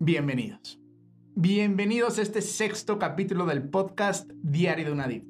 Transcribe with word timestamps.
Bienvenidos. 0.00 0.80
Bienvenidos 1.34 2.20
a 2.20 2.22
este 2.22 2.40
sexto 2.40 3.00
capítulo 3.00 3.46
del 3.46 3.68
podcast 3.68 4.30
Diario 4.44 4.86
de 4.86 4.92
un 4.92 5.00
Adicto. 5.00 5.28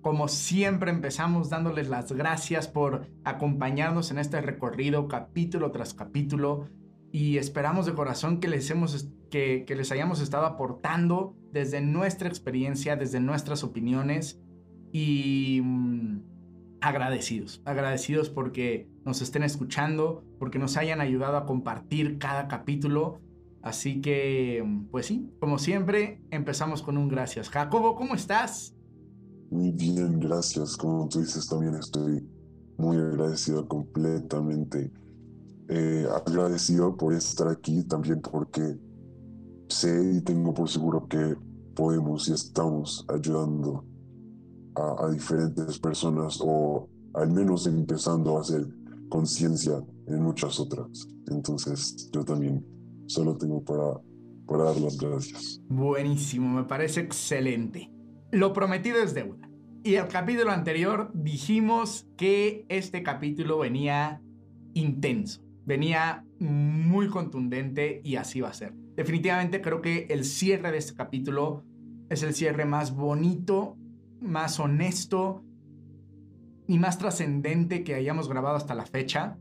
Como 0.00 0.28
siempre 0.28 0.90
empezamos 0.90 1.50
dándoles 1.50 1.90
las 1.90 2.10
gracias 2.12 2.68
por 2.68 3.06
acompañarnos 3.24 4.10
en 4.10 4.16
este 4.16 4.40
recorrido 4.40 5.08
capítulo 5.08 5.72
tras 5.72 5.92
capítulo 5.92 6.70
y 7.12 7.36
esperamos 7.36 7.84
de 7.84 7.92
corazón 7.92 8.40
que 8.40 8.48
les, 8.48 8.70
hemos, 8.70 9.10
que, 9.30 9.64
que 9.66 9.76
les 9.76 9.92
hayamos 9.92 10.22
estado 10.22 10.46
aportando 10.46 11.36
desde 11.52 11.82
nuestra 11.82 12.30
experiencia, 12.30 12.96
desde 12.96 13.20
nuestras 13.20 13.62
opiniones 13.62 14.40
y 14.90 15.60
mm, 15.62 16.20
agradecidos, 16.80 17.60
agradecidos 17.66 18.30
porque 18.30 18.88
nos 19.04 19.20
estén 19.20 19.42
escuchando, 19.42 20.24
porque 20.38 20.58
nos 20.58 20.78
hayan 20.78 21.02
ayudado 21.02 21.36
a 21.36 21.44
compartir 21.44 22.16
cada 22.16 22.48
capítulo. 22.48 23.20
Así 23.62 24.00
que, 24.00 24.64
pues 24.90 25.06
sí, 25.06 25.30
como 25.40 25.58
siempre, 25.58 26.22
empezamos 26.30 26.82
con 26.82 26.96
un 26.96 27.08
gracias. 27.08 27.48
Jacobo, 27.48 27.96
¿cómo 27.96 28.14
estás? 28.14 28.74
Muy 29.50 29.72
bien, 29.72 30.20
gracias. 30.20 30.76
Como 30.76 31.08
tú 31.08 31.20
dices, 31.20 31.48
también 31.48 31.74
estoy 31.74 32.26
muy 32.76 32.96
agradecido 32.96 33.66
completamente. 33.66 34.92
Eh, 35.68 36.06
agradecido 36.14 36.96
por 36.96 37.12
estar 37.12 37.48
aquí, 37.48 37.82
también 37.84 38.20
porque 38.22 38.78
sé 39.68 40.14
y 40.14 40.20
tengo 40.22 40.54
por 40.54 40.68
seguro 40.68 41.06
que 41.08 41.36
podemos 41.74 42.28
y 42.28 42.32
estamos 42.32 43.04
ayudando 43.08 43.84
a, 44.74 45.10
diferentes 45.10 45.78
personas 45.78 46.38
o 46.40 46.88
al 47.14 47.30
menos 47.30 47.66
empezando 47.66 48.38
a 48.38 48.40
hacer 48.40 48.66
conciencia 49.08 49.82
en 50.06 50.22
muchas 50.22 50.58
otras. 50.60 51.06
Entonces 51.26 52.10
yo 52.12 52.24
también 52.24 52.64
solo 53.08 53.36
tengo 53.36 53.64
para, 53.64 54.00
para 54.46 54.64
dar 54.64 54.80
las 54.80 54.96
gracias. 54.96 55.60
Buenísimo, 55.68 56.48
me 56.48 56.64
parece 56.64 57.00
excelente. 57.00 57.90
Lo 58.30 58.52
prometido 58.52 58.98
es 59.02 59.14
deuda. 59.14 59.48
Y 59.82 59.94
el 59.94 60.06
capítulo 60.06 60.50
anterior 60.50 61.10
dijimos 61.14 62.06
que 62.16 62.64
este 62.68 63.02
capítulo 63.02 63.58
venía 63.58 64.22
intenso, 64.74 65.42
venía 65.64 66.24
muy 66.38 67.08
contundente 67.08 68.00
y 68.04 68.16
así 68.16 68.40
va 68.40 68.50
a 68.50 68.54
ser. 68.54 68.74
Definitivamente 68.94 69.60
creo 69.60 69.80
que 69.80 70.06
el 70.10 70.24
cierre 70.24 70.70
de 70.70 70.78
este 70.78 70.94
capítulo 70.94 71.64
es 72.10 72.22
el 72.22 72.34
cierre 72.34 72.64
más 72.64 72.94
bonito 72.94 73.76
más 74.20 74.58
honesto 74.60 75.44
y 76.66 76.78
más 76.78 76.98
trascendente 76.98 77.82
que 77.84 77.94
hayamos 77.94 78.28
grabado 78.28 78.56
hasta 78.56 78.74
la 78.74 78.86
fecha. 78.86 79.38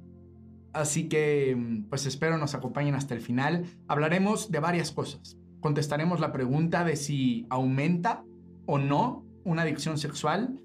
Así 0.77 1.09
que, 1.09 1.83
pues 1.89 2.05
espero 2.05 2.37
nos 2.37 2.53
acompañen 2.53 2.95
hasta 2.95 3.13
el 3.13 3.21
final. 3.21 3.65
Hablaremos 3.87 4.51
de 4.51 4.59
varias 4.59 4.91
cosas. 4.91 5.37
Contestaremos 5.59 6.19
la 6.19 6.31
pregunta 6.31 6.83
de 6.83 6.95
si 6.95 7.47
aumenta 7.49 8.23
o 8.65 8.77
no 8.77 9.25
una 9.43 9.63
adicción 9.63 9.97
sexual, 9.97 10.61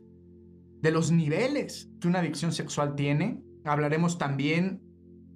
de 0.80 0.90
los 0.90 1.12
niveles 1.12 1.88
que 2.00 2.08
una 2.08 2.18
adicción 2.18 2.52
sexual 2.52 2.94
tiene. 2.94 3.40
Hablaremos 3.64 4.18
también 4.18 4.82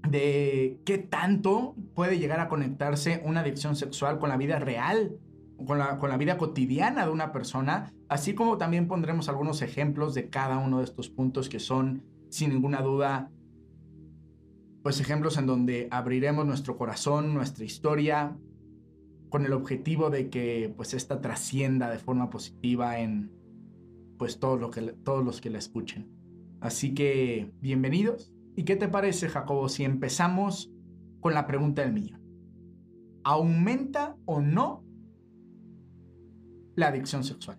de 0.09 0.81
qué 0.85 0.99
tanto 0.99 1.75
puede 1.95 2.19
llegar 2.19 2.41
a 2.41 2.49
conectarse 2.49 3.23
una 3.25 3.41
adicción 3.41 3.77
sexual 3.77 4.19
con 4.19 4.29
la 4.29 4.37
vida 4.37 4.59
real 4.59 5.19
con 5.65 5.79
la, 5.79 5.99
con 5.99 6.11
la 6.11 6.17
vida 6.17 6.37
cotidiana 6.37 7.07
de 7.07 7.11
una 7.11 7.33
persona, 7.33 7.93
así 8.09 8.35
como 8.35 8.59
también 8.59 8.89
pondremos 8.89 9.29
algunos 9.29 9.63
ejemplos 9.63 10.15
de 10.15 10.29
cada 10.29 10.59
uno 10.59 10.79
de 10.79 10.85
estos 10.85 11.09
puntos 11.09 11.49
que 11.49 11.61
son, 11.61 12.03
sin 12.29 12.51
ninguna 12.51 12.83
duda, 12.83 13.31
pues 14.87 15.01
ejemplos 15.01 15.37
en 15.37 15.47
donde 15.47 15.89
abriremos 15.91 16.47
nuestro 16.47 16.77
corazón, 16.77 17.35
nuestra 17.35 17.65
historia, 17.65 18.39
con 19.31 19.45
el 19.45 19.53
objetivo 19.53 20.11
de 20.11 20.31
que 20.31 20.73
pues 20.77 20.95
esta 20.95 21.21
trascienda 21.21 21.91
de 21.91 21.99
forma 21.99 22.31
positiva 22.31 23.01
en 23.01 23.33
pues 24.17 24.39
todo 24.39 24.57
lo 24.57 24.71
que, 24.71 24.83
todos 24.83 25.25
los 25.25 25.41
que 25.41 25.51
la 25.51 25.59
escuchen. 25.59 26.09
Así 26.61 26.95
que 26.95 27.51
bienvenidos. 27.61 28.33
¿Y 28.55 28.63
qué 28.63 28.77
te 28.77 28.87
parece, 28.87 29.29
Jacobo, 29.29 29.69
si 29.69 29.83
empezamos 29.83 30.71
con 31.19 31.35
la 31.35 31.49
pregunta 31.49 31.83
del 31.83 31.93
millón? 31.93 32.23
¿Aumenta 33.25 34.17
o 34.25 34.41
no 34.41 34.85
la 36.77 36.87
adicción 36.87 37.25
sexual? 37.25 37.59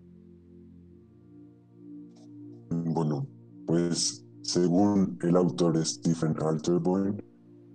Bueno, 2.69 3.27
pues 3.65 4.26
según 4.47 5.19
el 5.23 5.35
autor 5.35 5.85
Stephen 5.85 6.33
Alterborn, 6.41 7.21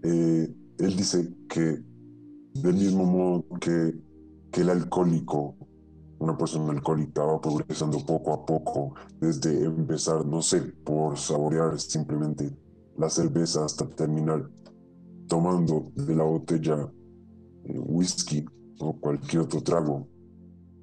eh, 0.02 0.54
él 0.78 0.96
dice 0.96 1.30
que 1.46 1.84
del 2.54 2.74
mismo 2.74 3.04
modo 3.04 3.44
que, 3.60 3.94
que 4.50 4.62
el 4.62 4.70
alcohólico, 4.70 5.54
una 6.18 6.36
persona 6.36 6.72
alcohólica 6.72 7.24
va 7.24 7.42
progresando 7.42 7.98
poco 8.06 8.32
a 8.32 8.46
poco, 8.46 8.94
desde 9.20 9.64
empezar, 9.64 10.24
no 10.24 10.40
sé, 10.40 10.62
por 10.62 11.18
saborear 11.18 11.78
simplemente 11.78 12.50
la 12.96 13.10
cerveza 13.10 13.66
hasta 13.66 13.86
terminar 13.90 14.48
tomando 15.28 15.92
de 15.94 16.16
la 16.16 16.24
botella 16.24 16.90
eh, 17.64 17.78
whisky 17.78 18.46
o 18.80 18.94
cualquier 18.94 19.42
otro 19.42 19.62
trago 19.62 20.08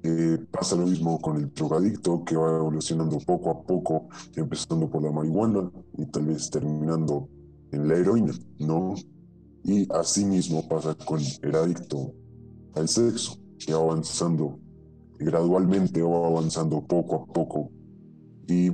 eh, 0.02 0.38
pasa 0.50 0.76
lo 0.76 0.86
mismo 0.86 1.20
con 1.20 1.36
el 1.36 1.52
drogadicto 1.52 2.24
que 2.24 2.34
va 2.34 2.56
evolucionando 2.56 3.18
poco 3.18 3.50
a 3.50 3.62
poco, 3.62 4.08
empezando 4.34 4.88
por 4.88 5.02
la 5.02 5.12
marihuana 5.12 5.70
y 5.98 6.06
tal 6.06 6.26
vez 6.26 6.48
terminando 6.48 7.28
en 7.70 7.86
la 7.86 7.96
heroína, 7.96 8.32
¿no? 8.58 8.94
Y 9.62 9.86
así 9.92 10.24
mismo 10.24 10.66
pasa 10.66 10.94
con 10.94 11.20
el 11.42 11.54
adicto 11.54 12.14
al 12.74 12.88
sexo, 12.88 13.38
que 13.58 13.74
va 13.74 13.80
avanzando 13.80 14.58
gradualmente 15.18 16.00
o 16.02 16.24
avanzando 16.26 16.82
poco 16.86 17.16
a 17.16 17.26
poco. 17.26 17.70
Y 18.48 18.72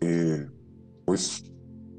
eh, 0.00 0.46
pues 1.06 1.50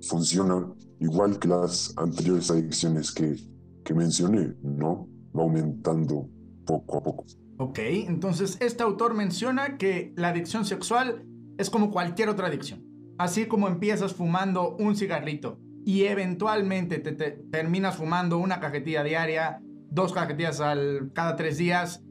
funciona 0.07 0.71
igual 0.99 1.39
que 1.39 1.47
las 1.47 1.91
anteriores 1.97 2.51
adicciones 2.51 3.11
que, 3.11 3.35
que 3.83 3.93
mencioné, 3.95 4.55
¿no? 4.61 5.07
Va 5.35 5.41
aumentando 5.41 6.29
poco 6.65 6.97
a 6.97 7.03
poco. 7.03 7.25
Ok, 7.57 7.79
entonces 7.79 8.57
este 8.59 8.83
autor 8.83 9.13
menciona 9.13 9.77
que 9.77 10.13
la 10.17 10.29
adicción 10.29 10.65
sexual 10.65 11.25
es 11.57 11.69
como 11.69 11.91
cualquier 11.91 12.29
otra 12.29 12.47
adicción. 12.47 12.83
Así 13.17 13.45
como 13.45 13.67
empiezas 13.67 14.13
fumando 14.13 14.75
un 14.75 14.95
cigarrito 14.95 15.59
y 15.85 16.03
eventualmente 16.03 16.99
te, 16.99 17.11
terminas 17.11 17.95
fumando 17.95 18.39
una 18.39 18.59
cajetilla 18.59 19.03
diaria, 19.03 19.61
dos 19.89 20.11
cajetillas 20.11 20.59
al, 20.59 21.11
cada 21.13 21.35
tres 21.35 21.57
días, 21.57 22.03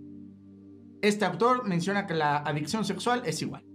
este 1.03 1.27
autor 1.27 1.67
menciona 1.67 2.07
que 2.07 2.15
la 2.15 2.39
adicción 2.39 2.85
sexual 2.85 3.23
es 3.27 3.43
igual. 3.43 3.67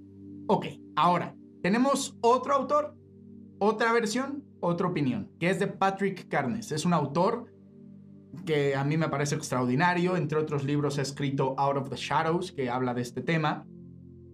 Ok, 0.48 0.66
ahora, 0.96 1.36
tenemos 1.62 2.18
otro 2.22 2.56
autor, 2.56 2.96
otra 3.60 3.94
versión, 3.94 4.44
otra 4.62 4.88
opinión, 4.88 5.30
que 5.40 5.52
es 5.52 5.60
de 5.60 5.68
Patrick 5.68 6.28
Carnes. 6.28 6.72
Es 6.72 6.86
un 6.86 6.94
autor 6.94 7.46
que 8.46 8.76
a 8.76 8.84
mí 8.84 8.98
me 8.98 9.10
parece 9.10 9.36
extraordinario. 9.36 10.16
Entre 10.18 10.38
otros 10.38 10.64
libros 10.64 10.98
ha 10.98 11.02
escrito 11.02 11.56
Out 11.58 11.78
of 11.78 11.90
the 11.90 11.96
Shadows, 11.96 12.52
que 12.52 12.70
habla 12.70 12.94
de 12.94 13.02
este 13.02 13.22
tema. 13.22 13.66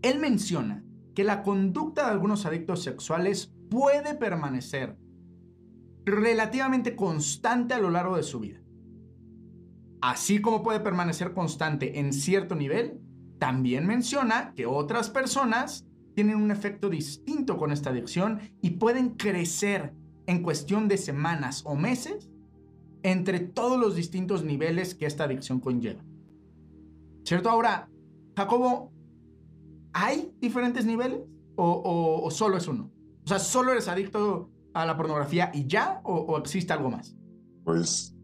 Él 0.01 0.19
menciona 0.19 0.83
que 1.13 1.23
la 1.23 1.43
conducta 1.43 2.05
de 2.05 2.11
algunos 2.11 2.45
adictos 2.45 2.83
sexuales 2.83 3.53
puede 3.69 4.15
permanecer 4.15 4.97
relativamente 6.05 6.95
constante 6.95 7.73
a 7.73 7.79
lo 7.79 7.89
largo 7.89 8.17
de 8.17 8.23
su 8.23 8.39
vida. 8.39 8.59
Así 10.01 10.39
como 10.39 10.61
puede 10.61 10.81
permanecer 10.81 11.33
constante 11.33 11.99
en 11.99 12.13
cierto 12.13 12.55
nivel, 12.55 12.99
también 13.39 13.87
menciona 13.87 14.53
que 14.55 14.65
otras 14.65 15.09
personas 15.09 15.87
tienen 16.13 16.37
un 16.37 16.51
efecto 16.51 16.89
distinto 16.89 17.57
con 17.57 17.71
esta 17.71 17.89
adicción 17.89 18.39
y 18.61 18.71
pueden 18.71 19.11
crecer 19.11 19.93
en 20.27 20.43
cuestión 20.43 20.87
de 20.87 20.97
semanas 20.97 21.63
o 21.65 21.75
meses 21.75 22.29
entre 23.05 23.39
todos 23.39 23.79
los 23.79 23.95
distintos 23.95 24.43
niveles 24.43 24.95
que 24.95 25.05
esta 25.05 25.25
adicción 25.25 25.59
conlleva. 25.59 26.03
¿Cierto? 27.23 27.51
Ahora, 27.51 27.87
Jacobo, 28.35 28.91
¿hay 29.93 30.33
diferentes 30.41 30.87
niveles 30.87 31.19
o, 31.55 32.27
solo 32.31 32.57
es 32.57 32.67
uno? 32.67 32.89
O 33.23 33.27
sea, 33.27 33.37
¿solo 33.37 33.73
eres 33.73 33.87
adicto 33.87 34.49
a 34.73 34.87
la 34.87 34.97
pornografía 34.97 35.51
y 35.53 35.67
ya 35.67 36.01
o, 36.03 36.35
existe 36.39 36.73
algo 36.73 36.89
más? 36.89 37.15
Pues 37.63 38.15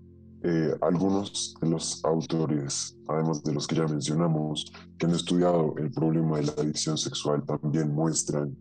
eh, 0.41 0.73
algunos 0.81 1.53
de 1.61 1.69
los 1.69 2.03
autores, 2.03 2.97
además 3.07 3.43
de 3.43 3.53
los 3.53 3.67
que 3.67 3.75
ya 3.75 3.85
mencionamos, 3.85 4.73
que 4.97 5.05
han 5.05 5.13
estudiado 5.13 5.75
el 5.77 5.91
problema 5.91 6.37
de 6.37 6.45
la 6.45 6.53
adicción 6.53 6.97
sexual, 6.97 7.43
también 7.45 7.93
muestran 7.93 8.57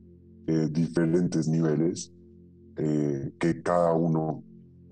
eh, 0.46 0.68
diferentes 0.70 1.48
niveles, 1.48 2.12
eh, 2.76 3.32
que 3.38 3.62
cada 3.62 3.94
uno 3.94 4.44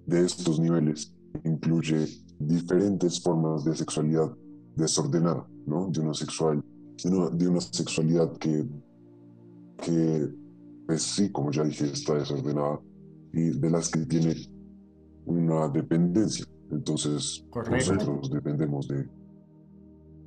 de 0.06 0.24
estos 0.24 0.58
niveles 0.58 1.14
incluye 1.44 2.06
diferentes 2.38 3.20
formas 3.20 3.64
de 3.64 3.74
sexualidad 3.74 4.32
desordenada, 4.76 5.46
¿no? 5.66 5.88
De 5.88 6.00
una 6.00 6.14
sexual, 6.14 6.62
de 7.32 7.48
una 7.48 7.60
sexualidad 7.60 8.32
que, 8.38 8.64
que, 9.78 10.28
pues 10.86 11.02
sí, 11.02 11.30
como 11.32 11.50
ya 11.50 11.64
dije, 11.64 11.86
está 11.86 12.14
desordenada 12.14 12.80
y 13.32 13.50
de 13.58 13.70
las 13.70 13.90
que 13.90 14.06
tiene 14.06 14.34
una 15.26 15.68
dependencia, 15.68 16.46
Entonces, 16.70 17.44
nosotros 17.70 18.30
dependemos 18.30 18.88
de... 18.88 19.08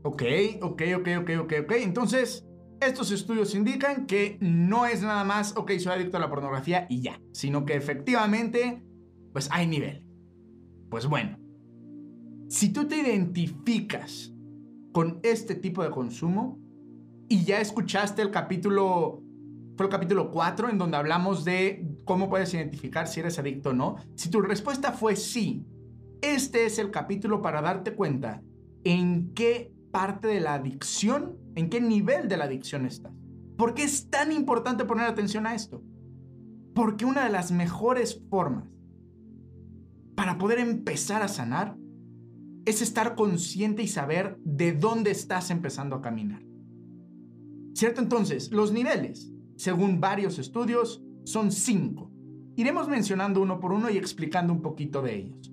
Ok, 0.03 0.23
ok, 0.61 0.81
ok, 0.97 1.07
ok, 1.19 1.29
ok, 1.41 1.53
ok. 1.63 1.71
Entonces, 1.81 2.45
estos 2.79 3.11
estudios 3.11 3.53
indican 3.53 4.07
que 4.07 4.37
no 4.41 4.85
es 4.85 5.03
nada 5.03 5.23
más, 5.23 5.55
ok, 5.55 5.71
soy 5.77 5.93
adicto 5.93 6.17
a 6.17 6.19
la 6.19 6.29
pornografía 6.29 6.87
y 6.89 7.01
ya, 7.01 7.21
sino 7.31 7.65
que 7.65 7.75
efectivamente, 7.75 8.83
pues 9.33 9.49
hay 9.51 9.67
nivel. 9.67 10.03
Pues 10.91 11.07
bueno, 11.07 11.39
si 12.49 12.73
tú 12.73 12.85
te 12.85 12.97
identificas 12.97 14.33
con 14.91 15.21
este 15.23 15.55
tipo 15.55 15.81
de 15.83 15.89
consumo 15.89 16.59
y 17.29 17.45
ya 17.45 17.61
escuchaste 17.61 18.21
el 18.21 18.29
capítulo, 18.29 19.23
fue 19.77 19.85
el 19.85 19.91
capítulo 19.91 20.29
4 20.31 20.69
en 20.69 20.77
donde 20.77 20.97
hablamos 20.97 21.45
de 21.45 21.95
cómo 22.03 22.27
puedes 22.27 22.53
identificar 22.53 23.07
si 23.07 23.21
eres 23.21 23.39
adicto 23.39 23.69
o 23.69 23.73
no, 23.73 23.95
si 24.15 24.29
tu 24.29 24.41
respuesta 24.41 24.91
fue 24.91 25.15
sí, 25.15 25.65
este 26.21 26.65
es 26.65 26.77
el 26.77 26.91
capítulo 26.91 27.41
para 27.41 27.61
darte 27.61 27.95
cuenta 27.95 28.44
en 28.83 29.33
qué 29.33 29.73
parte 29.91 30.27
de 30.27 30.41
la 30.41 30.55
adicción, 30.55 31.37
en 31.55 31.69
qué 31.69 31.79
nivel 31.79 32.27
de 32.27 32.35
la 32.35 32.44
adicción 32.44 32.85
estás. 32.85 33.13
¿Por 33.57 33.75
qué 33.75 33.83
es 33.83 34.09
tan 34.09 34.33
importante 34.33 34.83
poner 34.83 35.05
atención 35.05 35.47
a 35.47 35.55
esto? 35.55 35.81
Porque 36.75 37.05
una 37.05 37.23
de 37.23 37.31
las 37.31 37.53
mejores 37.53 38.21
formas 38.29 38.67
para 40.21 40.38
poder 40.38 40.59
empezar 40.59 41.23
a 41.23 41.27
sanar 41.27 41.75
es 42.65 42.83
estar 42.83 43.15
consciente 43.15 43.81
y 43.81 43.88
saber 43.88 44.38
de 44.44 44.71
dónde 44.71 45.09
estás 45.09 45.50
empezando 45.50 45.95
a 45.95 46.01
caminar. 46.03 46.44
¿Cierto? 47.73 48.01
Entonces, 48.01 48.51
los 48.51 48.71
niveles, 48.71 49.33
según 49.57 50.00
varios 50.00 50.38
estudios, 50.38 51.01
son 51.23 51.51
cinco. 51.51 52.12
Iremos 52.56 52.88
mencionando 52.88 53.41
uno 53.41 53.59
por 53.59 53.71
uno 53.71 53.89
y 53.89 53.97
explicando 53.97 54.53
un 54.53 54.62
poquito 54.62 55.01
de 55.01 55.15
ellos. 55.15 55.51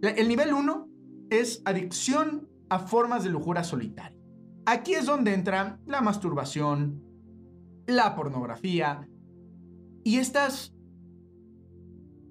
El 0.00 0.26
nivel 0.26 0.54
uno 0.54 0.88
es 1.28 1.60
adicción 1.66 2.48
a 2.70 2.78
formas 2.78 3.24
de 3.24 3.28
lujura 3.28 3.62
solitaria. 3.62 4.18
Aquí 4.64 4.94
es 4.94 5.04
donde 5.04 5.34
entra 5.34 5.78
la 5.84 6.00
masturbación, 6.00 7.02
la 7.86 8.14
pornografía 8.14 9.06
y 10.02 10.16
estas 10.16 10.74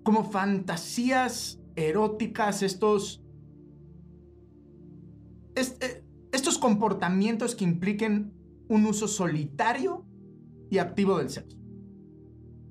como 0.09 0.23
fantasías 0.23 1.61
eróticas, 1.75 2.63
estos, 2.63 3.23
eh, 5.55 6.03
estos 6.31 6.57
comportamientos 6.57 7.53
que 7.53 7.63
impliquen 7.63 8.33
un 8.69 8.87
uso 8.87 9.07
solitario 9.07 10.03
y 10.71 10.79
activo 10.79 11.19
del 11.19 11.29
sexo. 11.29 11.59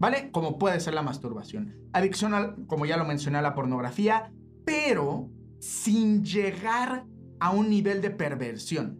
¿Vale? 0.01 0.33
Como 0.33 0.59
puede 0.59 0.81
ser 0.81 0.95
la 0.95 1.03
masturbación. 1.03 1.77
Adicción, 1.93 2.65
como 2.67 2.87
ya 2.87 2.97
lo 2.97 3.05
mencioné, 3.05 3.39
a 3.39 3.43
la 3.43 3.55
pornografía, 3.55 4.33
pero 4.65 5.31
sin 5.61 6.25
llegar 6.25 7.07
a 7.39 7.51
un 7.53 7.71
nivel 7.71 8.03
de 8.03 8.11
perversión. 8.11 8.99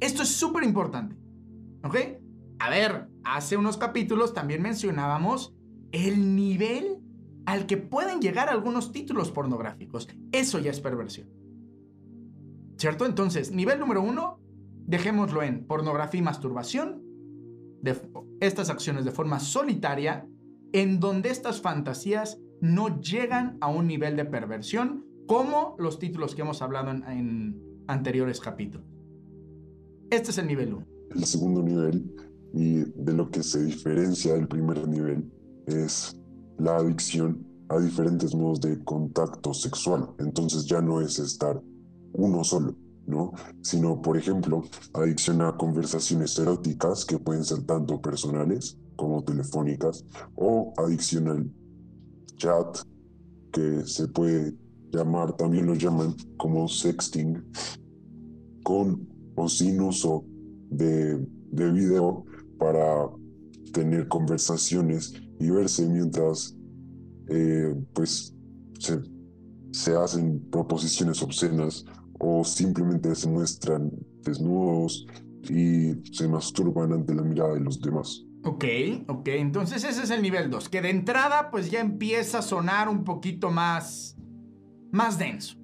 Esto 0.00 0.24
es 0.24 0.30
súper 0.30 0.64
importante. 0.64 1.14
¿Ok? 1.84 1.96
A 2.58 2.68
ver, 2.68 3.06
hace 3.22 3.56
unos 3.56 3.76
capítulos 3.76 4.34
también 4.34 4.60
mencionábamos 4.60 5.54
el 5.92 6.34
nivel 6.34 6.95
al 7.46 7.66
que 7.66 7.76
pueden 7.76 8.20
llegar 8.20 8.48
algunos 8.48 8.92
títulos 8.92 9.30
pornográficos. 9.30 10.08
Eso 10.32 10.58
ya 10.58 10.70
es 10.70 10.80
perversión. 10.80 11.28
¿Cierto? 12.76 13.06
Entonces, 13.06 13.52
nivel 13.52 13.80
número 13.80 14.02
uno, 14.02 14.40
dejémoslo 14.86 15.42
en 15.42 15.66
pornografía 15.66 16.20
y 16.20 16.24
masturbación, 16.24 17.02
de 17.82 17.96
estas 18.40 18.68
acciones 18.68 19.04
de 19.04 19.12
forma 19.12 19.40
solitaria, 19.40 20.28
en 20.72 21.00
donde 21.00 21.30
estas 21.30 21.60
fantasías 21.60 22.38
no 22.60 23.00
llegan 23.00 23.56
a 23.60 23.68
un 23.68 23.86
nivel 23.86 24.16
de 24.16 24.24
perversión, 24.24 25.06
como 25.26 25.76
los 25.78 25.98
títulos 25.98 26.34
que 26.34 26.42
hemos 26.42 26.62
hablado 26.62 26.90
en 26.90 27.60
anteriores 27.86 28.40
capítulos. 28.40 28.86
Este 30.10 30.30
es 30.30 30.38
el 30.38 30.46
nivel 30.46 30.74
1. 30.74 30.86
El 31.14 31.24
segundo 31.24 31.62
nivel, 31.62 32.12
y 32.52 32.78
de 32.78 33.12
lo 33.12 33.30
que 33.30 33.42
se 33.42 33.64
diferencia 33.64 34.34
del 34.34 34.48
primer 34.48 34.86
nivel, 34.86 35.30
es 35.66 36.20
la 36.58 36.76
adicción 36.76 37.46
a 37.68 37.78
diferentes 37.78 38.34
modos 38.34 38.60
de 38.60 38.82
contacto 38.84 39.52
sexual. 39.52 40.08
Entonces 40.18 40.66
ya 40.66 40.80
no 40.80 41.00
es 41.00 41.18
estar 41.18 41.60
uno 42.12 42.44
solo, 42.44 42.76
¿no? 43.06 43.32
Sino, 43.62 44.00
por 44.00 44.16
ejemplo, 44.16 44.64
adicción 44.94 45.42
a 45.42 45.56
conversaciones 45.56 46.38
eróticas 46.38 47.04
que 47.04 47.18
pueden 47.18 47.44
ser 47.44 47.62
tanto 47.64 48.00
personales 48.00 48.78
como 48.96 49.22
telefónicas, 49.22 50.04
o 50.36 50.72
adicción 50.78 51.28
al 51.28 51.52
chat, 52.36 52.78
que 53.52 53.82
se 53.84 54.08
puede 54.08 54.54
llamar, 54.90 55.36
también 55.36 55.66
lo 55.66 55.74
llaman 55.74 56.14
como 56.38 56.66
sexting, 56.66 57.44
con 58.62 59.06
o 59.34 59.48
sin 59.48 59.80
uso 59.80 60.24
de, 60.70 61.18
de 61.52 61.72
video 61.72 62.24
para 62.58 63.10
tener 63.72 64.08
conversaciones 64.08 65.12
y 65.38 65.50
verse 65.50 65.86
mientras 65.86 66.56
eh, 67.28 67.74
pues 67.92 68.34
se, 68.78 69.00
se 69.72 69.94
hacen 69.94 70.40
proposiciones 70.50 71.22
obscenas 71.22 71.84
o 72.18 72.44
simplemente 72.44 73.14
se 73.14 73.28
muestran 73.28 73.90
desnudos 74.22 75.06
y 75.48 75.94
se 76.12 76.28
masturban 76.28 76.92
ante 76.92 77.14
la 77.14 77.22
mirada 77.22 77.54
de 77.54 77.60
los 77.60 77.80
demás. 77.80 78.24
Ok, 78.44 78.64
ok, 79.08 79.28
entonces 79.28 79.84
ese 79.84 80.02
es 80.02 80.10
el 80.10 80.22
nivel 80.22 80.50
2, 80.50 80.68
que 80.68 80.80
de 80.80 80.90
entrada 80.90 81.50
pues 81.50 81.70
ya 81.70 81.80
empieza 81.80 82.38
a 82.38 82.42
sonar 82.42 82.88
un 82.88 83.04
poquito 83.04 83.50
más 83.50 84.16
más 84.92 85.18
denso, 85.18 85.56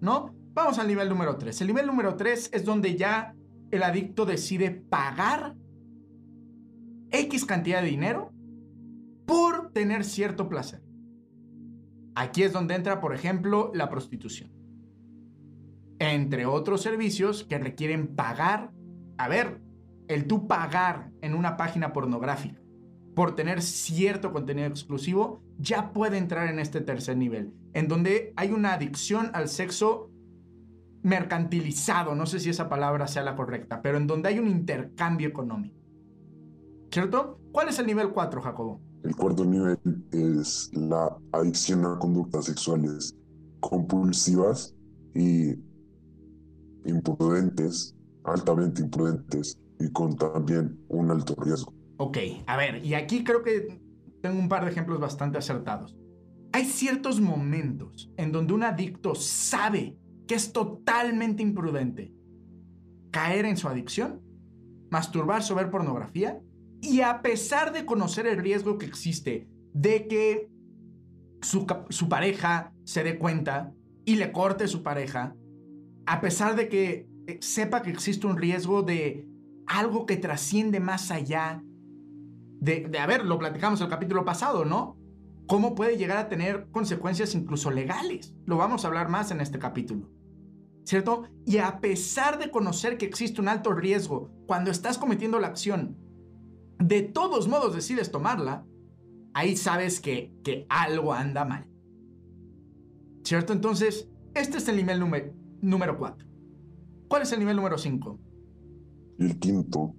¿no? 0.00 0.34
Vamos 0.54 0.78
al 0.78 0.88
nivel 0.88 1.08
número 1.08 1.36
3. 1.36 1.60
El 1.60 1.66
nivel 1.68 1.86
número 1.86 2.16
3 2.16 2.50
es 2.52 2.64
donde 2.64 2.96
ya 2.96 3.34
el 3.70 3.82
adicto 3.82 4.26
decide 4.26 4.70
pagar 4.70 5.56
X 7.10 7.44
cantidad 7.44 7.80
de 7.82 7.88
dinero 7.88 8.32
por 9.26 9.72
tener 9.72 10.04
cierto 10.04 10.48
placer. 10.48 10.82
Aquí 12.14 12.42
es 12.42 12.52
donde 12.52 12.74
entra, 12.74 13.00
por 13.00 13.14
ejemplo, 13.14 13.70
la 13.74 13.88
prostitución. 13.88 14.50
Entre 15.98 16.46
otros 16.46 16.82
servicios 16.82 17.44
que 17.44 17.58
requieren 17.58 18.14
pagar. 18.14 18.72
A 19.16 19.28
ver, 19.28 19.60
el 20.08 20.26
tú 20.26 20.46
pagar 20.46 21.10
en 21.20 21.34
una 21.34 21.56
página 21.56 21.92
pornográfica 21.92 22.60
por 23.14 23.34
tener 23.34 23.60
cierto 23.62 24.32
contenido 24.32 24.66
exclusivo, 24.66 25.42
ya 25.58 25.92
puede 25.92 26.16
entrar 26.16 26.48
en 26.48 26.58
este 26.58 26.80
tercer 26.80 27.16
nivel, 27.16 27.52
en 27.74 27.88
donde 27.88 28.32
hay 28.36 28.52
una 28.52 28.72
adicción 28.72 29.30
al 29.34 29.48
sexo 29.48 30.10
mercantilizado, 31.02 32.14
no 32.14 32.26
sé 32.26 32.40
si 32.40 32.50
esa 32.50 32.68
palabra 32.68 33.06
sea 33.06 33.22
la 33.22 33.36
correcta, 33.36 33.82
pero 33.82 33.98
en 33.98 34.06
donde 34.06 34.28
hay 34.28 34.38
un 34.38 34.48
intercambio 34.48 35.28
económico. 35.28 35.76
¿Cierto? 36.90 37.38
¿Cuál 37.52 37.68
es 37.68 37.78
el 37.78 37.86
nivel 37.86 38.10
4, 38.10 38.40
Jacobo? 38.40 38.80
El 39.04 39.16
cuarto 39.16 39.44
nivel 39.44 39.78
es 40.12 40.70
la 40.72 41.16
adicción 41.32 41.84
a 41.84 41.98
conductas 41.98 42.44
sexuales 42.44 43.16
compulsivas 43.60 44.74
y 45.14 45.54
imprudentes, 46.84 47.94
altamente 48.24 48.82
imprudentes 48.82 49.58
y 49.78 49.90
con 49.90 50.16
también 50.16 50.78
un 50.88 51.10
alto 51.10 51.34
riesgo. 51.36 51.72
Ok, 51.98 52.18
a 52.46 52.56
ver, 52.56 52.84
y 52.84 52.94
aquí 52.94 53.24
creo 53.24 53.42
que 53.42 53.80
tengo 54.20 54.38
un 54.38 54.48
par 54.48 54.64
de 54.64 54.70
ejemplos 54.70 55.00
bastante 55.00 55.38
acertados. 55.38 55.96
Hay 56.52 56.64
ciertos 56.64 57.20
momentos 57.20 58.10
en 58.16 58.30
donde 58.30 58.52
un 58.52 58.62
adicto 58.62 59.14
sabe 59.14 59.96
que 60.26 60.34
es 60.34 60.52
totalmente 60.52 61.42
imprudente 61.42 62.12
caer 63.10 63.44
en 63.44 63.56
su 63.56 63.68
adicción, 63.68 64.20
masturbarse 64.90 65.52
o 65.52 65.56
ver 65.56 65.70
pornografía, 65.70 66.40
y 66.82 67.00
a 67.00 67.22
pesar 67.22 67.72
de 67.72 67.86
conocer 67.86 68.26
el 68.26 68.38
riesgo 68.38 68.76
que 68.76 68.86
existe 68.86 69.48
de 69.72 70.08
que 70.08 70.50
su, 71.40 71.64
su 71.88 72.08
pareja 72.08 72.74
se 72.84 73.04
dé 73.04 73.18
cuenta 73.18 73.72
y 74.04 74.16
le 74.16 74.32
corte 74.32 74.66
su 74.66 74.82
pareja, 74.82 75.36
a 76.06 76.20
pesar 76.20 76.56
de 76.56 76.68
que 76.68 77.08
eh, 77.28 77.38
sepa 77.40 77.82
que 77.82 77.90
existe 77.90 78.26
un 78.26 78.36
riesgo 78.36 78.82
de 78.82 79.28
algo 79.66 80.06
que 80.06 80.16
trasciende 80.16 80.80
más 80.80 81.12
allá 81.12 81.62
de, 82.60 82.88
de, 82.88 82.98
a 82.98 83.06
ver, 83.06 83.24
lo 83.24 83.38
platicamos 83.38 83.80
el 83.80 83.88
capítulo 83.88 84.24
pasado, 84.24 84.64
¿no? 84.64 84.96
¿Cómo 85.46 85.74
puede 85.74 85.96
llegar 85.96 86.16
a 86.16 86.28
tener 86.28 86.68
consecuencias 86.72 87.34
incluso 87.34 87.70
legales? 87.70 88.34
Lo 88.44 88.56
vamos 88.56 88.84
a 88.84 88.88
hablar 88.88 89.08
más 89.08 89.30
en 89.30 89.40
este 89.40 89.58
capítulo. 89.58 90.10
¿Cierto? 90.84 91.24
Y 91.46 91.58
a 91.58 91.80
pesar 91.80 92.40
de 92.40 92.50
conocer 92.50 92.98
que 92.98 93.06
existe 93.06 93.40
un 93.40 93.48
alto 93.48 93.72
riesgo 93.72 94.32
cuando 94.46 94.72
estás 94.72 94.98
cometiendo 94.98 95.38
la 95.38 95.46
acción, 95.46 95.96
de 96.82 97.02
todos 97.02 97.48
modos 97.48 97.74
decides 97.74 98.10
tomarla, 98.10 98.64
ahí 99.34 99.56
sabes 99.56 100.00
que, 100.00 100.32
que 100.42 100.66
algo 100.68 101.12
anda 101.12 101.44
mal. 101.44 101.66
¿Cierto? 103.24 103.52
Entonces, 103.52 104.08
este 104.34 104.58
es 104.58 104.68
el 104.68 104.76
nivel 104.76 105.00
número 105.60 105.98
4. 105.98 106.26
¿Cuál 107.08 107.22
es 107.22 107.32
el 107.32 107.38
nivel 107.38 107.56
número 107.56 107.78
5? 107.78 108.18
El 109.18 109.38
quinto 109.38 109.94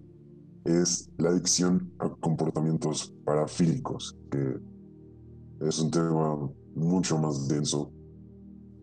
es 0.65 1.09
la 1.17 1.29
adicción 1.29 1.91
a 1.99 2.09
comportamientos 2.09 3.13
parafílicos, 3.23 4.17
que 4.31 4.59
es 5.61 5.79
un 5.79 5.91
tema 5.91 6.49
mucho 6.75 7.17
más 7.17 7.47
denso 7.47 7.91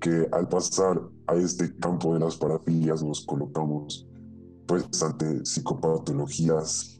que 0.00 0.26
al 0.32 0.48
pasar 0.48 1.00
a 1.26 1.34
este 1.34 1.76
campo 1.76 2.14
de 2.14 2.20
las 2.20 2.36
parafilias 2.36 3.02
nos 3.02 3.24
colocamos 3.26 4.06
pues 4.66 4.84
ante 5.02 5.44
psicopatologías 5.44 6.99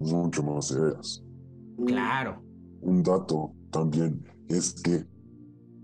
mucho 0.00 0.42
más 0.42 0.68
severas. 0.68 1.22
Claro. 1.86 2.42
Un 2.82 3.02
dato 3.02 3.52
también 3.70 4.24
es 4.48 4.74
que 4.82 5.04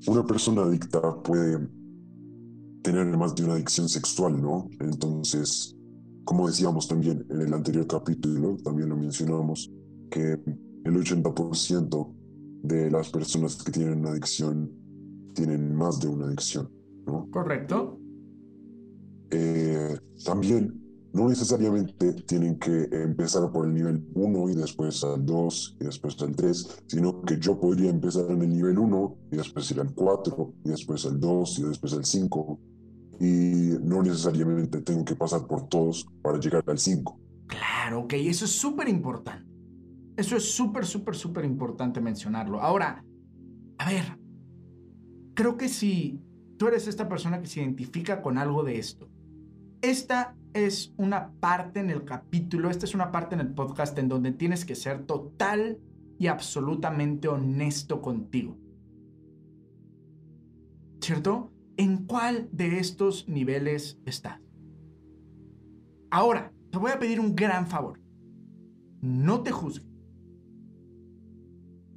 una 0.06 0.24
persona 0.24 0.62
adicta 0.62 1.22
puede 1.22 1.68
tener 2.82 3.06
más 3.16 3.34
de 3.34 3.44
una 3.44 3.54
adicción 3.54 3.88
sexual, 3.88 4.40
¿no? 4.40 4.68
Entonces, 4.80 5.76
como 6.24 6.46
decíamos 6.46 6.88
también 6.88 7.26
en 7.30 7.40
el 7.40 7.52
anterior 7.52 7.86
capítulo, 7.86 8.56
también 8.62 8.88
lo 8.88 8.96
mencionamos, 8.96 9.70
que 10.10 10.32
el 10.84 10.96
80% 10.96 12.14
de 12.62 12.90
las 12.90 13.10
personas 13.10 13.62
que 13.62 13.72
tienen 13.72 14.00
una 14.00 14.10
adicción 14.10 14.70
tienen 15.34 15.74
más 15.74 16.00
de 16.00 16.08
una 16.08 16.26
adicción, 16.26 16.70
¿no? 17.06 17.28
Correcto. 17.30 17.98
Eh, 19.30 19.98
también 20.24 20.85
no 21.16 21.30
necesariamente 21.30 22.12
tienen 22.12 22.58
que 22.58 22.88
empezar 22.92 23.50
por 23.50 23.64
el 23.64 23.72
nivel 23.72 24.06
1 24.14 24.50
y 24.50 24.54
después 24.54 25.02
al 25.02 25.24
2 25.24 25.78
y 25.80 25.84
después 25.84 26.20
al 26.20 26.36
3, 26.36 26.82
sino 26.86 27.22
que 27.22 27.38
yo 27.38 27.58
podría 27.58 27.88
empezar 27.88 28.30
en 28.30 28.42
el 28.42 28.50
nivel 28.50 28.78
1 28.78 29.16
y 29.32 29.36
después 29.36 29.70
ir 29.70 29.80
al 29.80 29.94
4 29.94 30.54
y 30.62 30.68
después 30.68 31.06
al 31.06 31.18
2 31.18 31.58
y 31.58 31.62
después 31.62 31.94
al 31.94 32.04
5 32.04 32.60
y 33.18 33.78
no 33.80 34.02
necesariamente 34.02 34.82
tengo 34.82 35.06
que 35.06 35.16
pasar 35.16 35.46
por 35.46 35.66
todos 35.68 36.06
para 36.22 36.38
llegar 36.38 36.62
al 36.66 36.78
5. 36.78 37.18
Claro, 37.46 38.00
ok, 38.00 38.12
eso 38.12 38.44
es 38.44 38.50
súper 38.50 38.86
importante. 38.86 39.46
Eso 40.18 40.36
es 40.36 40.54
súper, 40.54 40.84
súper, 40.84 41.14
súper 41.14 41.46
importante 41.46 42.02
mencionarlo. 42.02 42.60
Ahora, 42.60 43.02
a 43.78 43.90
ver, 43.90 44.18
creo 45.34 45.56
que 45.56 45.70
si 45.70 46.20
tú 46.58 46.68
eres 46.68 46.86
esta 46.86 47.08
persona 47.08 47.40
que 47.40 47.46
se 47.46 47.60
identifica 47.60 48.20
con 48.20 48.36
algo 48.36 48.64
de 48.64 48.78
esto, 48.78 49.08
esta 49.80 50.36
es 50.56 50.94
una 50.96 51.32
parte 51.32 51.80
en 51.80 51.90
el 51.90 52.04
capítulo, 52.04 52.70
esta 52.70 52.86
es 52.86 52.94
una 52.94 53.12
parte 53.12 53.34
en 53.34 53.42
el 53.42 53.52
podcast 53.52 53.98
en 53.98 54.08
donde 54.08 54.32
tienes 54.32 54.64
que 54.64 54.74
ser 54.74 55.04
total 55.04 55.78
y 56.18 56.28
absolutamente 56.28 57.28
honesto 57.28 58.00
contigo. 58.00 58.56
¿Cierto? 61.00 61.52
¿En 61.76 62.06
cuál 62.06 62.48
de 62.52 62.78
estos 62.78 63.28
niveles 63.28 64.00
estás? 64.06 64.40
Ahora, 66.10 66.52
te 66.70 66.78
voy 66.78 66.90
a 66.90 66.98
pedir 66.98 67.20
un 67.20 67.36
gran 67.36 67.66
favor. 67.66 68.00
No 69.02 69.42
te 69.42 69.52
juzgues. 69.52 69.86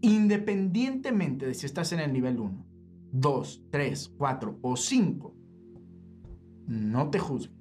Independientemente 0.01 1.45
de 1.45 1.53
si 1.53 1.65
estás 1.65 1.93
en 1.93 2.01
el 2.01 2.11
nivel 2.11 2.39
1, 2.39 2.65
2, 3.13 3.63
3, 3.69 4.13
4 4.17 4.59
o 4.61 4.75
5, 4.75 5.35
no 6.67 7.09
te 7.09 7.19
juzgues 7.19 7.58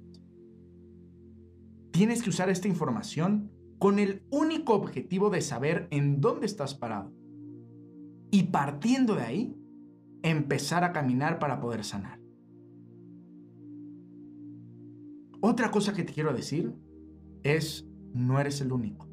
tienes 1.91 2.23
que 2.23 2.29
usar 2.29 2.49
esta 2.49 2.67
información 2.67 3.51
con 3.79 3.99
el 3.99 4.23
único 4.29 4.73
objetivo 4.73 5.29
de 5.29 5.41
saber 5.41 5.87
en 5.91 6.21
dónde 6.21 6.45
estás 6.45 6.75
parado. 6.75 7.11
Y 8.31 8.43
partiendo 8.43 9.15
de 9.15 9.23
ahí, 9.23 9.55
empezar 10.21 10.83
a 10.83 10.91
caminar 10.91 11.39
para 11.39 11.59
poder 11.59 11.83
sanar. 11.83 12.19
Otra 15.41 15.71
cosa 15.71 15.93
que 15.93 16.03
te 16.03 16.13
quiero 16.13 16.33
decir 16.33 16.73
es, 17.43 17.87
no 18.13 18.39
eres 18.39 18.59
el 18.59 18.73
único. 18.73 19.07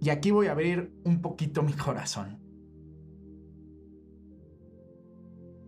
Y 0.00 0.08
aquí 0.08 0.30
voy 0.30 0.46
a 0.46 0.52
abrir 0.52 0.92
un 1.04 1.20
poquito 1.20 1.62
mi 1.62 1.72
corazón. 1.72 2.38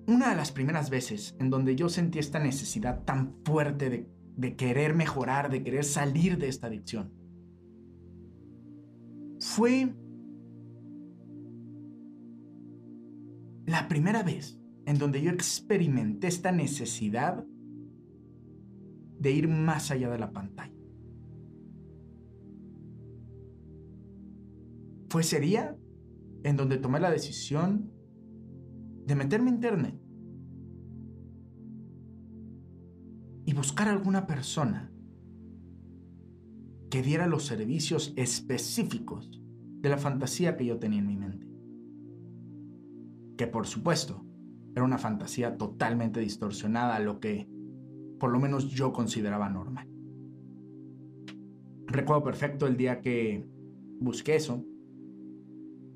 Una 0.06 0.30
de 0.30 0.36
las 0.36 0.52
primeras 0.52 0.88
veces 0.88 1.36
en 1.38 1.50
donde 1.50 1.76
yo 1.76 1.90
sentí 1.90 2.18
esta 2.18 2.38
necesidad 2.38 3.04
tan 3.04 3.34
fuerte 3.44 3.90
de 3.90 4.17
de 4.38 4.54
querer 4.54 4.94
mejorar, 4.94 5.50
de 5.50 5.64
querer 5.64 5.84
salir 5.84 6.38
de 6.38 6.46
esta 6.46 6.68
adicción. 6.68 7.12
Fue 9.40 9.92
la 13.66 13.88
primera 13.88 14.22
vez 14.22 14.60
en 14.86 14.96
donde 14.96 15.20
yo 15.20 15.32
experimenté 15.32 16.28
esta 16.28 16.52
necesidad 16.52 17.44
de 19.18 19.32
ir 19.32 19.48
más 19.48 19.90
allá 19.90 20.08
de 20.08 20.18
la 20.18 20.30
pantalla. 20.30 20.72
Fue 25.08 25.22
ese 25.22 25.40
día 25.40 25.76
en 26.44 26.56
donde 26.56 26.78
tomé 26.78 27.00
la 27.00 27.10
decisión 27.10 27.90
de 29.04 29.16
meterme 29.16 29.48
en 29.48 29.56
internet 29.56 30.07
y 33.48 33.54
buscar 33.54 33.88
alguna 33.88 34.26
persona 34.26 34.92
que 36.90 37.00
diera 37.00 37.26
los 37.26 37.46
servicios 37.46 38.12
específicos 38.14 39.40
de 39.80 39.88
la 39.88 39.96
fantasía 39.96 40.58
que 40.58 40.66
yo 40.66 40.78
tenía 40.78 40.98
en 40.98 41.06
mi 41.06 41.16
mente. 41.16 41.48
Que 43.38 43.46
por 43.46 43.66
supuesto 43.66 44.22
era 44.74 44.84
una 44.84 44.98
fantasía 44.98 45.56
totalmente 45.56 46.20
distorsionada 46.20 46.96
a 46.96 47.00
lo 47.00 47.20
que 47.20 47.48
por 48.20 48.32
lo 48.32 48.38
menos 48.38 48.68
yo 48.68 48.92
consideraba 48.92 49.48
normal. 49.48 49.88
Recuerdo 51.86 52.24
perfecto 52.24 52.66
el 52.66 52.76
día 52.76 53.00
que 53.00 53.48
busqué 53.98 54.36
eso, 54.36 54.62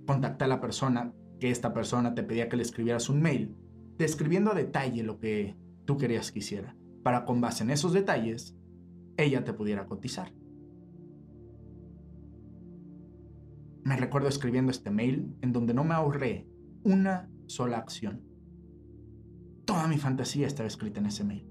contacté 0.06 0.44
a 0.44 0.48
la 0.48 0.62
persona, 0.62 1.12
que 1.38 1.50
esta 1.50 1.74
persona 1.74 2.14
te 2.14 2.22
pedía 2.22 2.48
que 2.48 2.56
le 2.56 2.62
escribieras 2.62 3.10
un 3.10 3.20
mail, 3.20 3.54
describiendo 3.98 4.52
a 4.52 4.54
detalle 4.54 5.02
lo 5.02 5.20
que 5.20 5.54
tú 5.84 5.98
querías 5.98 6.32
que 6.32 6.38
hiciera 6.38 6.74
para 7.02 7.24
con 7.24 7.40
base 7.40 7.64
en 7.64 7.70
esos 7.70 7.92
detalles, 7.92 8.56
ella 9.16 9.44
te 9.44 9.52
pudiera 9.52 9.86
cotizar. 9.86 10.32
Me 13.84 13.96
recuerdo 13.96 14.28
escribiendo 14.28 14.70
este 14.70 14.90
mail 14.90 15.36
en 15.40 15.52
donde 15.52 15.74
no 15.74 15.84
me 15.84 15.94
ahorré 15.94 16.46
una 16.84 17.28
sola 17.46 17.78
acción. 17.78 18.22
Toda 19.64 19.88
mi 19.88 19.98
fantasía 19.98 20.46
estaba 20.46 20.68
escrita 20.68 21.00
en 21.00 21.06
ese 21.06 21.24
mail. 21.24 21.48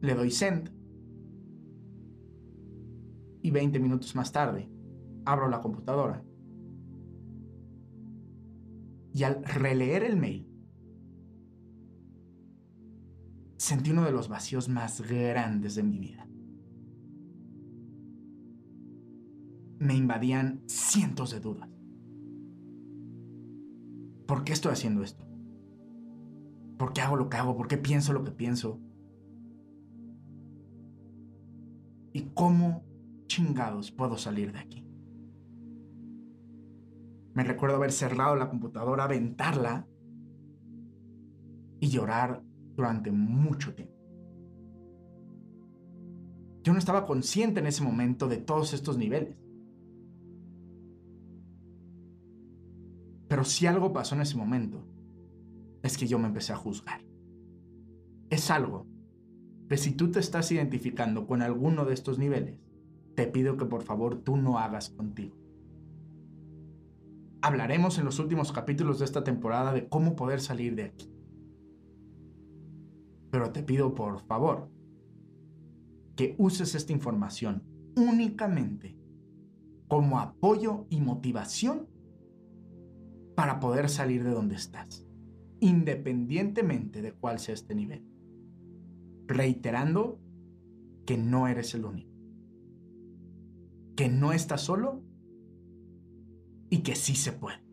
Le 0.00 0.14
doy 0.14 0.30
send 0.30 0.70
y 3.42 3.50
20 3.50 3.78
minutos 3.80 4.14
más 4.14 4.32
tarde 4.32 4.68
abro 5.24 5.48
la 5.48 5.60
computadora 5.60 6.22
y 9.12 9.22
al 9.22 9.44
releer 9.44 10.02
el 10.02 10.16
mail 10.16 10.53
sentí 13.64 13.92
uno 13.92 14.04
de 14.04 14.12
los 14.12 14.28
vacíos 14.28 14.68
más 14.68 15.00
grandes 15.00 15.74
de 15.74 15.82
mi 15.82 15.98
vida. 15.98 16.28
Me 19.78 19.94
invadían 19.94 20.62
cientos 20.66 21.30
de 21.30 21.40
dudas. 21.40 21.70
¿Por 24.26 24.44
qué 24.44 24.52
estoy 24.52 24.72
haciendo 24.72 25.02
esto? 25.02 25.26
¿Por 26.76 26.92
qué 26.92 27.00
hago 27.00 27.16
lo 27.16 27.30
que 27.30 27.38
hago? 27.38 27.56
¿Por 27.56 27.66
qué 27.66 27.78
pienso 27.78 28.12
lo 28.12 28.22
que 28.22 28.32
pienso? 28.32 28.80
¿Y 32.12 32.20
cómo 32.34 32.84
chingados 33.28 33.90
puedo 33.90 34.18
salir 34.18 34.52
de 34.52 34.58
aquí? 34.58 34.86
Me 37.32 37.44
recuerdo 37.44 37.76
haber 37.76 37.92
cerrado 37.92 38.36
la 38.36 38.50
computadora, 38.50 39.04
aventarla 39.04 39.88
y 41.80 41.88
llorar 41.88 42.42
durante 42.74 43.10
mucho 43.10 43.74
tiempo. 43.74 43.94
Yo 46.62 46.72
no 46.72 46.78
estaba 46.78 47.06
consciente 47.06 47.60
en 47.60 47.66
ese 47.66 47.84
momento 47.84 48.26
de 48.26 48.38
todos 48.38 48.72
estos 48.72 48.96
niveles. 48.96 49.36
Pero 53.28 53.44
si 53.44 53.66
algo 53.66 53.92
pasó 53.92 54.14
en 54.14 54.22
ese 54.22 54.36
momento, 54.36 54.82
es 55.82 55.98
que 55.98 56.06
yo 56.06 56.18
me 56.18 56.28
empecé 56.28 56.52
a 56.52 56.56
juzgar. 56.56 57.04
Es 58.30 58.50
algo 58.50 58.86
que 59.68 59.76
si 59.76 59.92
tú 59.92 60.10
te 60.10 60.20
estás 60.20 60.50
identificando 60.52 61.26
con 61.26 61.42
alguno 61.42 61.84
de 61.84 61.94
estos 61.94 62.18
niveles, 62.18 62.58
te 63.14 63.26
pido 63.26 63.56
que 63.56 63.66
por 63.66 63.82
favor 63.82 64.22
tú 64.22 64.36
no 64.36 64.58
hagas 64.58 64.90
contigo. 64.90 65.36
Hablaremos 67.42 67.98
en 67.98 68.06
los 68.06 68.18
últimos 68.18 68.52
capítulos 68.52 68.98
de 68.98 69.04
esta 69.04 69.22
temporada 69.22 69.74
de 69.74 69.86
cómo 69.88 70.16
poder 70.16 70.40
salir 70.40 70.74
de 70.74 70.84
aquí. 70.84 71.13
Pero 73.34 73.50
te 73.50 73.64
pido 73.64 73.96
por 73.96 74.20
favor 74.20 74.70
que 76.14 76.36
uses 76.38 76.76
esta 76.76 76.92
información 76.92 77.64
únicamente 77.96 78.96
como 79.88 80.20
apoyo 80.20 80.86
y 80.88 81.00
motivación 81.00 81.88
para 83.34 83.58
poder 83.58 83.88
salir 83.88 84.22
de 84.22 84.30
donde 84.30 84.54
estás, 84.54 85.04
independientemente 85.58 87.02
de 87.02 87.12
cuál 87.12 87.40
sea 87.40 87.54
este 87.54 87.74
nivel. 87.74 88.06
Reiterando 89.26 90.20
que 91.04 91.18
no 91.18 91.48
eres 91.48 91.74
el 91.74 91.86
único, 91.86 92.14
que 93.96 94.08
no 94.08 94.32
estás 94.32 94.60
solo 94.60 95.02
y 96.70 96.84
que 96.84 96.94
sí 96.94 97.16
se 97.16 97.32
puede. 97.32 97.64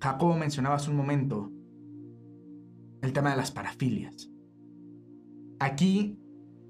Jacobo 0.00 0.36
mencionaba 0.36 0.76
hace 0.76 0.92
un 0.92 0.96
momento 0.96 1.50
el 3.04 3.12
tema 3.12 3.30
de 3.30 3.36
las 3.36 3.50
parafilias. 3.50 4.30
Aquí, 5.58 6.18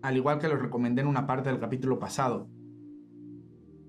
al 0.02 0.16
igual 0.16 0.38
que 0.38 0.48
lo 0.48 0.56
recomendé 0.56 1.02
en 1.02 1.08
una 1.08 1.26
parte 1.26 1.48
del 1.48 1.60
capítulo 1.60 1.98
pasado, 1.98 2.48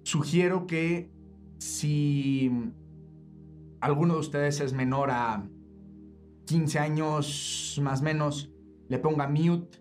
sugiero 0.04 0.68
que 0.68 1.12
si 1.58 2.52
alguno 3.82 4.14
de 4.14 4.20
ustedes 4.20 4.62
es 4.62 4.74
menor 4.74 5.10
a 5.12 5.48
15 6.46 6.80
años 6.80 7.80
más 7.82 8.02
menos, 8.02 8.52
le 8.88 9.00
ponga 9.00 9.28
mute 9.28 9.80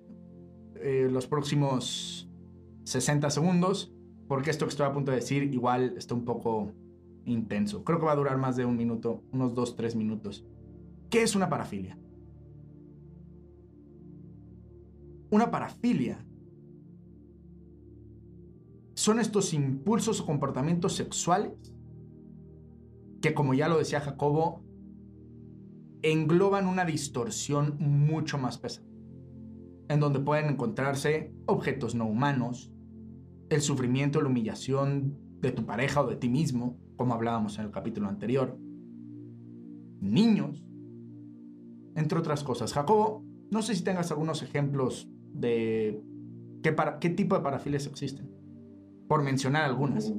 eh, 0.76 1.08
los 1.10 1.26
próximos 1.26 2.30
60 2.84 3.28
segundos, 3.28 3.92
porque 4.26 4.50
esto 4.50 4.64
que 4.64 4.70
estoy 4.70 4.86
a 4.86 4.92
punto 4.92 5.10
de 5.10 5.18
decir 5.18 5.42
igual 5.52 5.94
está 5.98 6.14
un 6.14 6.24
poco 6.24 6.72
intenso. 7.26 7.84
Creo 7.84 7.98
que 7.98 8.06
va 8.06 8.12
a 8.12 8.16
durar 8.16 8.38
más 8.38 8.56
de 8.56 8.64
un 8.64 8.76
minuto, 8.76 9.22
unos 9.32 9.54
2-3 9.54 9.94
minutos. 9.96 10.46
¿Qué 11.10 11.22
es 11.22 11.36
una 11.36 11.48
parafilia? 11.50 11.98
Una 15.34 15.50
parafilia 15.50 16.24
son 18.94 19.18
estos 19.18 19.52
impulsos 19.52 20.20
o 20.20 20.26
comportamientos 20.26 20.92
sexuales 20.92 21.74
que, 23.20 23.34
como 23.34 23.52
ya 23.52 23.68
lo 23.68 23.76
decía 23.76 24.00
Jacobo, 24.00 24.62
engloban 26.02 26.68
una 26.68 26.84
distorsión 26.84 27.78
mucho 27.80 28.38
más 28.38 28.58
pesada, 28.58 28.86
en 29.88 29.98
donde 29.98 30.20
pueden 30.20 30.50
encontrarse 30.50 31.34
objetos 31.46 31.96
no 31.96 32.06
humanos, 32.06 32.70
el 33.50 33.60
sufrimiento, 33.60 34.22
la 34.22 34.28
humillación 34.28 35.18
de 35.40 35.50
tu 35.50 35.66
pareja 35.66 36.02
o 36.02 36.06
de 36.06 36.14
ti 36.14 36.28
mismo, 36.28 36.78
como 36.94 37.12
hablábamos 37.12 37.58
en 37.58 37.64
el 37.64 37.72
capítulo 37.72 38.06
anterior, 38.08 38.56
niños, 40.00 40.64
entre 41.96 42.20
otras 42.20 42.44
cosas. 42.44 42.72
Jacobo, 42.72 43.24
no 43.50 43.62
sé 43.62 43.74
si 43.74 43.82
tengas 43.82 44.12
algunos 44.12 44.40
ejemplos 44.40 45.10
de 45.34 46.02
qué, 46.62 46.72
para, 46.72 46.98
qué 46.98 47.10
tipo 47.10 47.36
de 47.36 47.42
parafilias 47.42 47.86
existen, 47.86 48.30
por 49.08 49.22
mencionar 49.22 49.64
algunas. 49.64 50.14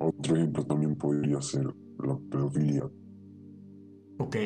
Otro 0.00 0.34
ejemplo 0.34 0.64
también 0.64 0.96
podría 0.96 1.40
ser 1.42 1.66
la 1.98 2.18
pedofilia. 2.30 2.90
Ok. 4.18 4.36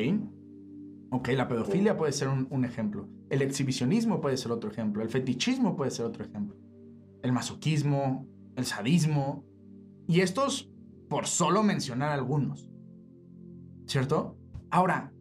Ok, 1.11 1.29
la 1.29 1.47
pedofilia 1.47 1.95
puede 1.95 2.11
ser 2.11 2.27
un, 2.27 2.65
ejemplo. 2.65 3.07
El 3.29 3.41
exhibicionismo 3.41 4.19
puede 4.19 4.37
ser 4.37 4.51
otro 4.51 4.69
ejemplo. 4.69 5.01
El 5.01 5.09
fetichismo 5.09 5.75
puede 5.75 5.91
ser 5.91 6.05
otro 6.05 6.25
ejemplo. 6.25 6.57
El 7.23 7.31
masoquismo, 7.31 8.27
el 8.55 8.65
sadismo. 8.65 9.45
Y 10.07 10.19
estos 10.19 10.69
por 11.09 11.25
solo 11.25 11.63
mencionar 11.63 12.11
algunos. 12.11 12.69
¿Cierto? 13.85 14.37
Ahora, 14.71 15.13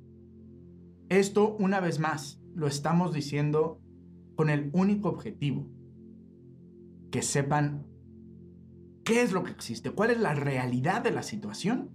esto 1.08 1.56
una 1.60 1.80
vez 1.80 2.00
más 2.00 2.40
lo 2.54 2.66
estamos 2.66 3.12
diciendo 3.12 3.80
con 4.36 4.50
el 4.50 4.70
único 4.72 5.08
objetivo 5.08 5.66
que 7.10 7.22
sepan 7.22 7.86
qué 9.04 9.22
es 9.22 9.32
lo 9.32 9.44
que 9.44 9.52
existe, 9.52 9.90
cuál 9.90 10.10
es 10.10 10.18
la 10.18 10.34
realidad 10.34 11.02
de 11.02 11.10
la 11.10 11.22
situación 11.22 11.90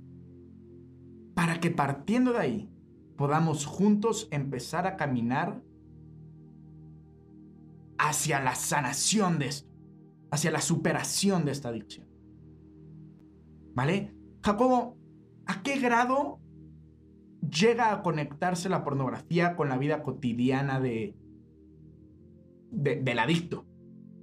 para 1.34 1.60
que 1.60 1.72
partiendo 1.72 2.34
de 2.34 2.40
ahí 2.40 2.70
podamos 3.18 3.66
juntos 3.66 4.28
empezar 4.32 4.88
a 4.88 4.96
caminar 4.96 5.62
hacia 7.98 8.40
la 8.40 8.56
sanación 8.56 9.40
de 9.40 9.48
esto, 9.48 9.70
hacia 10.32 10.52
la 10.52 10.62
superación 10.62 11.44
de 11.44 11.52
esta 11.52 11.70
adicción. 11.70 12.08
¿Vale? 13.76 14.16
Jacobo, 14.42 14.98
¿a 15.46 15.62
qué 15.64 15.80
grado 15.80 16.40
llega 17.42 17.92
a 17.92 18.02
conectarse 18.02 18.70
la 18.70 18.84
pornografía 18.84 19.56
con 19.56 19.70
la 19.70 19.78
vida 19.78 20.04
cotidiana 20.04 20.80
de, 20.80 21.16
del 22.72 23.20
adicto? 23.20 23.66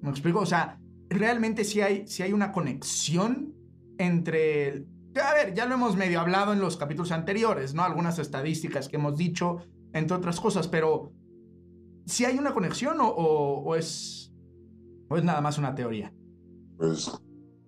¿Me 0.02 0.10
explico? 0.10 0.40
O 0.40 0.46
sea, 0.46 0.80
realmente 1.08 1.64
si 1.64 1.80
hay, 1.80 2.04
hay 2.20 2.32
una 2.32 2.52
conexión 2.52 3.54
entre 3.98 4.86
a 5.20 5.34
ver, 5.34 5.54
ya 5.54 5.66
lo 5.66 5.74
hemos 5.74 5.96
medio 5.96 6.20
hablado 6.20 6.52
en 6.52 6.60
los 6.60 6.76
capítulos 6.76 7.12
anteriores, 7.12 7.74
¿no? 7.74 7.82
Algunas 7.82 8.18
estadísticas 8.18 8.88
que 8.88 8.96
hemos 8.96 9.16
dicho, 9.16 9.58
entre 9.92 10.16
otras 10.16 10.40
cosas, 10.40 10.68
pero 10.68 11.12
si 12.04 12.24
hay 12.24 12.38
una 12.38 12.52
conexión 12.52 12.98
o, 13.00 13.74
es, 13.76 14.32
o 15.08 15.16
es 15.16 15.24
nada 15.24 15.40
más 15.40 15.58
una 15.58 15.74
teoría. 15.74 16.12
Pues, 16.76 17.10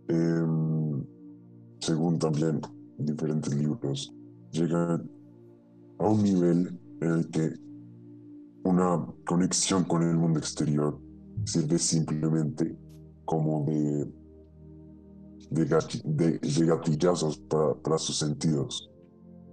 em, 0.08 1.04
según 1.80 2.18
también 2.18 2.60
diferentes 2.98 3.54
libros, 3.54 4.14
llegan 4.52 5.10
a 5.98 6.08
un 6.08 6.22
nivel 6.22 6.78
en 7.00 7.10
el 7.10 7.28
que 7.30 7.52
una 8.68 9.06
conexión 9.24 9.84
con 9.84 10.02
el 10.02 10.16
mundo 10.16 10.38
exterior 10.38 11.00
sirve 11.44 11.78
simplemente 11.78 12.76
como 13.24 13.64
de 13.66 14.12
de, 15.50 16.38
de, 16.38 16.66
gatillazos 16.66 17.38
para, 17.38 17.74
para, 17.74 17.98
sus 17.98 18.18
sentidos. 18.18 18.90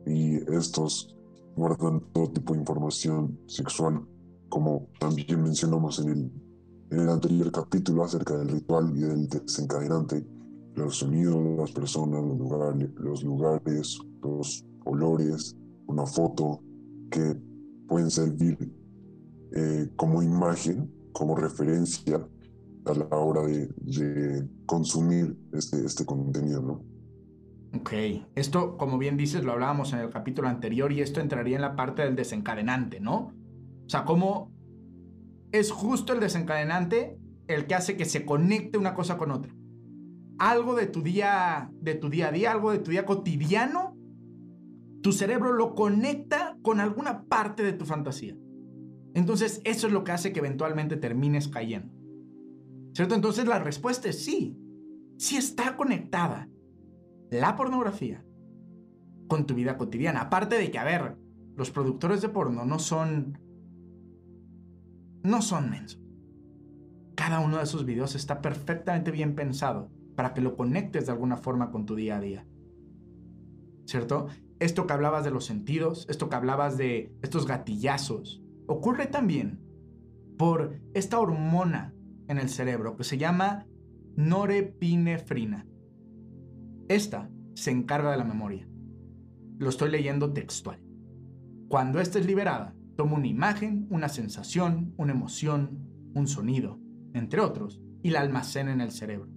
Y 0.06 0.36
estos 0.54 1.15
guardan 1.56 2.01
todo 2.13 2.32
tipo 2.32 2.54
de 2.54 2.60
información 2.60 3.39
sexual, 3.47 4.06
como 4.49 4.89
también 4.99 5.41
mencionamos 5.41 5.99
en 5.99 6.10
el, 6.10 6.32
en 6.91 6.99
el 6.99 7.10
anterior 7.10 7.51
capítulo 7.51 8.04
acerca 8.04 8.38
del 8.38 8.49
ritual 8.49 8.91
y 8.95 9.01
del 9.01 9.30
desencadenante, 9.30 10.25
los 10.75 10.97
sonidos, 10.97 11.58
las 11.58 11.71
personas, 11.71 12.23
los 12.23 12.38
lugares, 12.38 12.89
los, 12.97 13.23
lugares, 13.23 13.99
los 14.21 14.65
olores, 14.86 15.56
una 15.88 16.06
foto 16.06 16.62
que 17.10 17.39
pueden 17.88 18.12
servir 18.12 18.58
eh, 19.55 19.89
como 19.95 20.23
imagen, 20.23 20.91
como 21.12 21.36
referencia 21.36 22.27
a 22.86 22.93
la 22.93 23.08
hora 23.15 23.41
de, 23.43 24.47
consumir 24.65 25.38
este, 25.53 25.86
este 25.86 26.05
contenido, 26.05 26.62
¿no? 26.62 26.84
Ok, 27.79 27.91
esto, 28.36 28.77
como 28.77 28.97
bien 28.97 29.17
dices, 29.17 29.43
lo 29.43 29.51
hablábamos 29.51 29.91
en 29.93 29.99
el 29.99 30.10
capítulo 30.10 30.47
anterior 30.47 30.91
y 30.91 31.01
esto 31.01 31.19
entraría 31.19 31.55
en 31.55 31.62
la 31.62 31.75
parte 31.75 32.03
del 32.03 32.15
desencadenante, 32.15 32.99
¿no? 32.99 33.34
O 33.86 33.89
sea, 33.89 34.05
cómo 34.05 34.51
es 35.51 35.71
justo 35.71 36.13
el 36.13 36.19
desencadenante 36.19 37.19
el 37.47 37.67
que 37.67 37.75
hace 37.75 37.97
que 37.97 38.05
se 38.05 38.25
conecte 38.25 38.77
una 38.77 38.93
cosa 38.93 39.17
con 39.17 39.31
otra. 39.31 39.53
Algo 40.38 40.75
de 40.75 40.88
tu 40.88 41.01
día, 41.01 41.69
de 41.81 41.95
tu 41.95 42.10
día 42.10 42.29
a 42.29 42.31
día, 42.31 42.51
algo 42.51 42.71
de 42.71 42.79
tu 42.79 42.91
día 42.91 43.05
cotidiano, 43.05 43.95
tu 45.01 45.12
cerebro 45.12 45.53
lo 45.53 45.75
conecta 45.75 46.58
con 46.62 46.79
alguna 46.79 47.25
parte 47.25 47.63
de 47.63 47.73
tu 47.73 47.86
fantasía. 47.86 48.36
Entonces, 49.15 49.62
eso 49.63 49.88
es 49.88 49.93
lo 49.93 50.04
que 50.04 50.12
hace 50.12 50.34
que 50.34 50.39
eventualmente 50.39 50.97
termines 50.97 51.47
cayendo. 51.47 51.91
¿Cierto? 52.93 53.15
Entonces 53.15 53.47
la 53.47 53.60
respuesta 53.60 54.10
es 54.10 54.23
sí. 54.23 54.60
Sí 55.17 55.38
está 55.38 55.75
conectada 55.78 56.49
la 57.32 57.56
pornografía 57.56 58.23
con 59.28 59.45
tu 59.45 59.56
vida 59.56 59.78
cotidiana. 59.78 60.21
Aparte 60.21 60.58
de 60.58 60.69
que, 60.69 60.78
a 60.78 60.84
ver, 60.84 61.17
los 61.56 61.71
productores 61.71 62.21
de 62.21 62.30
porno 62.30 62.65
no 62.65 62.78
son... 62.78 63.39
No 65.23 65.41
son 65.41 65.69
mensos. 65.69 66.01
Cada 67.15 67.39
uno 67.39 67.58
de 67.58 67.63
esos 67.63 67.86
videos 67.86 68.15
está 68.15 68.41
perfectamente 68.41 69.12
bien 69.12 69.34
pensado 69.34 69.89
para 70.15 70.34
que 70.34 70.41
lo 70.41 70.58
conectes 70.58 71.06
de 71.06 71.13
alguna 71.13 71.38
forma 71.38 71.71
con 71.71 71.86
tu 71.86 71.95
día 71.95 72.17
a 72.17 72.21
día. 72.21 72.45
¿Cierto? 73.86 74.28
Esto 74.60 74.86
que 74.86 74.93
hablabas 74.93 75.23
de 75.23 75.32
los 75.32 75.45
sentidos, 75.45 76.06
esto 76.10 76.30
que 76.30 76.36
hablabas 76.36 76.78
de 76.78 77.15
estos 77.21 77.47
gatillazos, 77.47 78.44
ocurre 78.67 79.08
también 79.08 79.60
por 80.38 80.80
esta 80.93 81.19
hormona 81.19 81.93
en 82.28 82.38
el 82.38 82.49
cerebro 82.49 82.95
que 82.95 83.04
se 83.04 83.17
llama 83.17 83.65
norepinefrina. 84.15 85.67
Esta 86.88 87.30
se 87.54 87.71
encarga 87.71 88.12
de 88.12 88.17
la 88.17 88.23
memoria. 88.23 88.67
Lo 89.58 89.69
estoy 89.69 89.89
leyendo 89.89 90.34
textual. 90.34 90.82
Cuando 91.67 91.99
esta 91.99 92.19
es 92.19 92.25
liberada, 92.25 92.75
toma 92.95 93.15
una 93.15 93.28
imagen, 93.28 93.88
una 93.89 94.10
sensación, 94.10 94.93
una 94.97 95.13
emoción, 95.13 95.80
un 96.13 96.28
sonido, 96.28 96.80
entre 97.13 97.41
otros, 97.41 97.82
y 98.04 98.12
la 98.12 98.21
almacena 98.21 98.71
en 98.71 98.82
el 98.82 98.91
cerebro. 98.91 99.30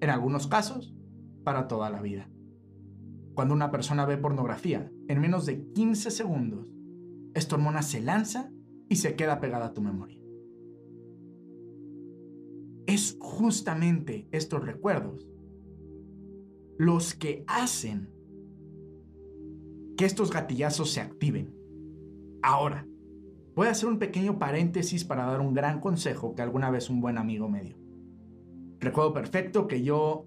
En 0.00 0.10
algunos 0.10 0.46
casos, 0.46 0.94
para 1.42 1.68
toda 1.68 1.90
la 1.90 2.00
vida. 2.00 2.28
Cuando 3.34 3.54
una 3.54 3.70
persona 3.70 4.06
ve 4.06 4.16
pornografía, 4.16 4.90
en 5.08 5.20
menos 5.20 5.46
de 5.46 5.72
15 5.72 6.10
segundos, 6.10 6.75
esta 7.36 7.56
hormona 7.56 7.82
se 7.82 8.00
lanza 8.00 8.50
y 8.88 8.96
se 8.96 9.14
queda 9.14 9.40
pegada 9.40 9.66
a 9.66 9.74
tu 9.74 9.82
memoria 9.82 10.16
es 12.86 13.16
justamente 13.20 14.28
estos 14.30 14.64
recuerdos 14.64 15.28
los 16.78 17.14
que 17.14 17.44
hacen 17.46 18.10
que 19.96 20.04
estos 20.04 20.30
gatillazos 20.30 20.90
se 20.90 21.00
activen. 21.00 21.54
Ahora, 22.42 22.86
voy 23.54 23.66
a 23.66 23.70
hacer 23.70 23.88
un 23.88 23.98
pequeño 23.98 24.38
paréntesis 24.38 25.04
para 25.04 25.24
dar 25.24 25.40
un 25.40 25.54
gran 25.54 25.80
consejo 25.80 26.34
que 26.34 26.42
alguna 26.42 26.70
vez 26.70 26.90
un 26.90 27.00
buen 27.00 27.18
amigo 27.18 27.48
me 27.48 27.62
dio. 27.62 27.78
Recuerdo 28.78 29.14
perfecto 29.14 29.66
que 29.66 29.82
yo 29.82 30.26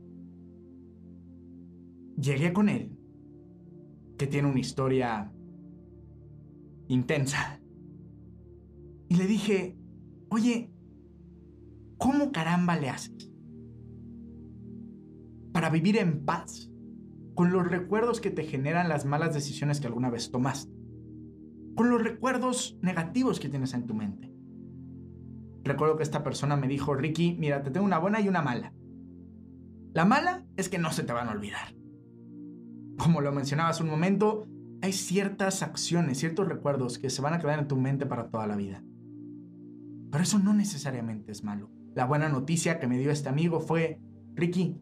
llegué 2.19 2.51
con 2.51 2.67
él 2.67 2.97
que 4.17 4.27
tiene 4.27 4.49
una 4.49 4.59
historia 4.59 5.31
intensa. 6.89 7.61
Y 9.07 9.15
le 9.15 9.25
dije, 9.25 9.77
oye, 10.29 10.73
¿cómo 11.97 12.31
caramba 12.31 12.75
le 12.75 12.89
haces 12.89 13.31
para 15.53 15.69
vivir 15.69 15.97
en 15.97 16.25
paz 16.25 16.69
con 17.35 17.51
los 17.51 17.67
recuerdos 17.69 18.19
que 18.19 18.31
te 18.31 18.43
generan 18.43 18.89
las 18.89 19.05
malas 19.05 19.33
decisiones 19.33 19.79
que 19.79 19.87
alguna 19.87 20.09
vez 20.09 20.31
tomaste? 20.31 20.73
Con 21.75 21.89
los 21.89 22.03
recuerdos 22.03 22.77
negativos 22.81 23.39
que 23.39 23.49
tienes 23.49 23.73
en 23.73 23.85
tu 23.85 23.93
mente. 23.93 24.33
Recuerdo 25.63 25.95
que 25.95 26.03
esta 26.03 26.23
persona 26.23 26.57
me 26.57 26.67
dijo, 26.67 26.95
Ricky, 26.95 27.35
mira, 27.39 27.63
te 27.63 27.71
tengo 27.71 27.85
una 27.85 27.99
buena 27.99 28.19
y 28.19 28.27
una 28.27 28.41
mala. 28.41 28.73
La 29.93 30.05
mala 30.05 30.45
es 30.57 30.69
que 30.69 30.79
no 30.79 30.91
se 30.91 31.03
te 31.03 31.13
van 31.13 31.29
a 31.29 31.31
olvidar. 31.31 31.75
Como 32.97 33.21
lo 33.21 33.31
mencionaba 33.31 33.69
hace 33.69 33.83
un 33.83 33.89
momento, 33.89 34.47
hay 34.81 34.93
ciertas 34.93 35.61
acciones, 35.61 36.19
ciertos 36.19 36.47
recuerdos 36.47 36.99
que 36.99 37.09
se 37.09 37.21
van 37.21 37.33
a 37.33 37.39
quedar 37.39 37.59
en 37.59 37.67
tu 37.67 37.75
mente 37.75 38.05
para 38.05 38.29
toda 38.29 38.47
la 38.47 38.55
vida. 38.55 38.83
Pero 40.11 40.23
eso 40.23 40.39
no 40.39 40.53
necesariamente 40.53 41.31
es 41.31 41.43
malo. 41.43 41.69
La 41.95 42.05
buena 42.05 42.29
noticia 42.29 42.79
que 42.79 42.87
me 42.87 42.97
dio 42.97 43.11
este 43.11 43.29
amigo 43.29 43.59
fue, 43.59 43.99
Ricky, 44.35 44.79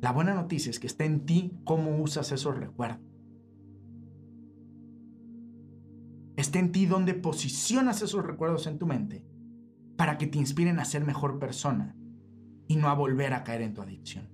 la 0.00 0.12
buena 0.12 0.34
noticia 0.34 0.70
es 0.70 0.80
que 0.80 0.86
está 0.86 1.04
en 1.04 1.26
ti 1.26 1.52
cómo 1.64 2.00
usas 2.02 2.32
esos 2.32 2.56
recuerdos. 2.56 3.00
Está 6.36 6.58
en 6.58 6.72
ti 6.72 6.86
donde 6.86 7.14
posicionas 7.14 8.02
esos 8.02 8.24
recuerdos 8.24 8.66
en 8.66 8.78
tu 8.78 8.86
mente 8.86 9.26
para 9.96 10.18
que 10.18 10.26
te 10.26 10.38
inspiren 10.38 10.80
a 10.80 10.84
ser 10.84 11.04
mejor 11.04 11.38
persona 11.38 11.94
y 12.66 12.76
no 12.76 12.88
a 12.88 12.94
volver 12.94 13.34
a 13.34 13.44
caer 13.44 13.62
en 13.62 13.74
tu 13.74 13.82
adicción. 13.82 14.31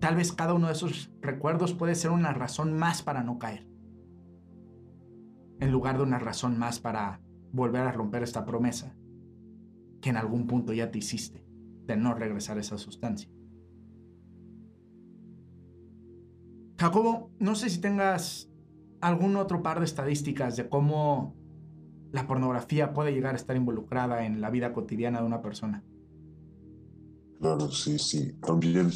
Tal 0.00 0.16
vez 0.16 0.32
cada 0.32 0.54
uno 0.54 0.68
de 0.68 0.74
esos 0.74 1.10
recuerdos 1.20 1.74
puede 1.74 1.94
ser 1.94 2.10
una 2.10 2.32
razón 2.32 2.72
más 2.72 3.02
para 3.02 3.22
no 3.22 3.38
caer, 3.38 3.66
en 5.60 5.72
lugar 5.72 5.96
de 5.96 6.04
una 6.04 6.18
razón 6.18 6.58
más 6.58 6.78
para 6.78 7.20
volver 7.52 7.82
a 7.82 7.92
romper 7.92 8.22
esta 8.22 8.44
promesa 8.44 8.94
que 10.00 10.10
en 10.10 10.16
algún 10.16 10.46
punto 10.46 10.72
ya 10.72 10.90
te 10.90 10.98
hiciste 10.98 11.44
de 11.86 11.96
no 11.96 12.14
regresar 12.14 12.58
a 12.58 12.60
esa 12.60 12.78
sustancia. 12.78 13.30
Jacobo, 16.78 17.32
no 17.40 17.56
sé 17.56 17.70
si 17.70 17.80
tengas 17.80 18.48
algún 19.00 19.36
otro 19.36 19.62
par 19.62 19.80
de 19.80 19.84
estadísticas 19.84 20.56
de 20.56 20.68
cómo 20.68 21.34
la 22.12 22.26
pornografía 22.26 22.92
puede 22.92 23.12
llegar 23.12 23.34
a 23.34 23.36
estar 23.36 23.56
involucrada 23.56 24.24
en 24.24 24.40
la 24.40 24.50
vida 24.50 24.72
cotidiana 24.72 25.20
de 25.20 25.26
una 25.26 25.42
persona. 25.42 25.82
Claro, 27.40 27.70
sí, 27.70 27.98
sí. 27.98 28.32
También, 28.40 28.90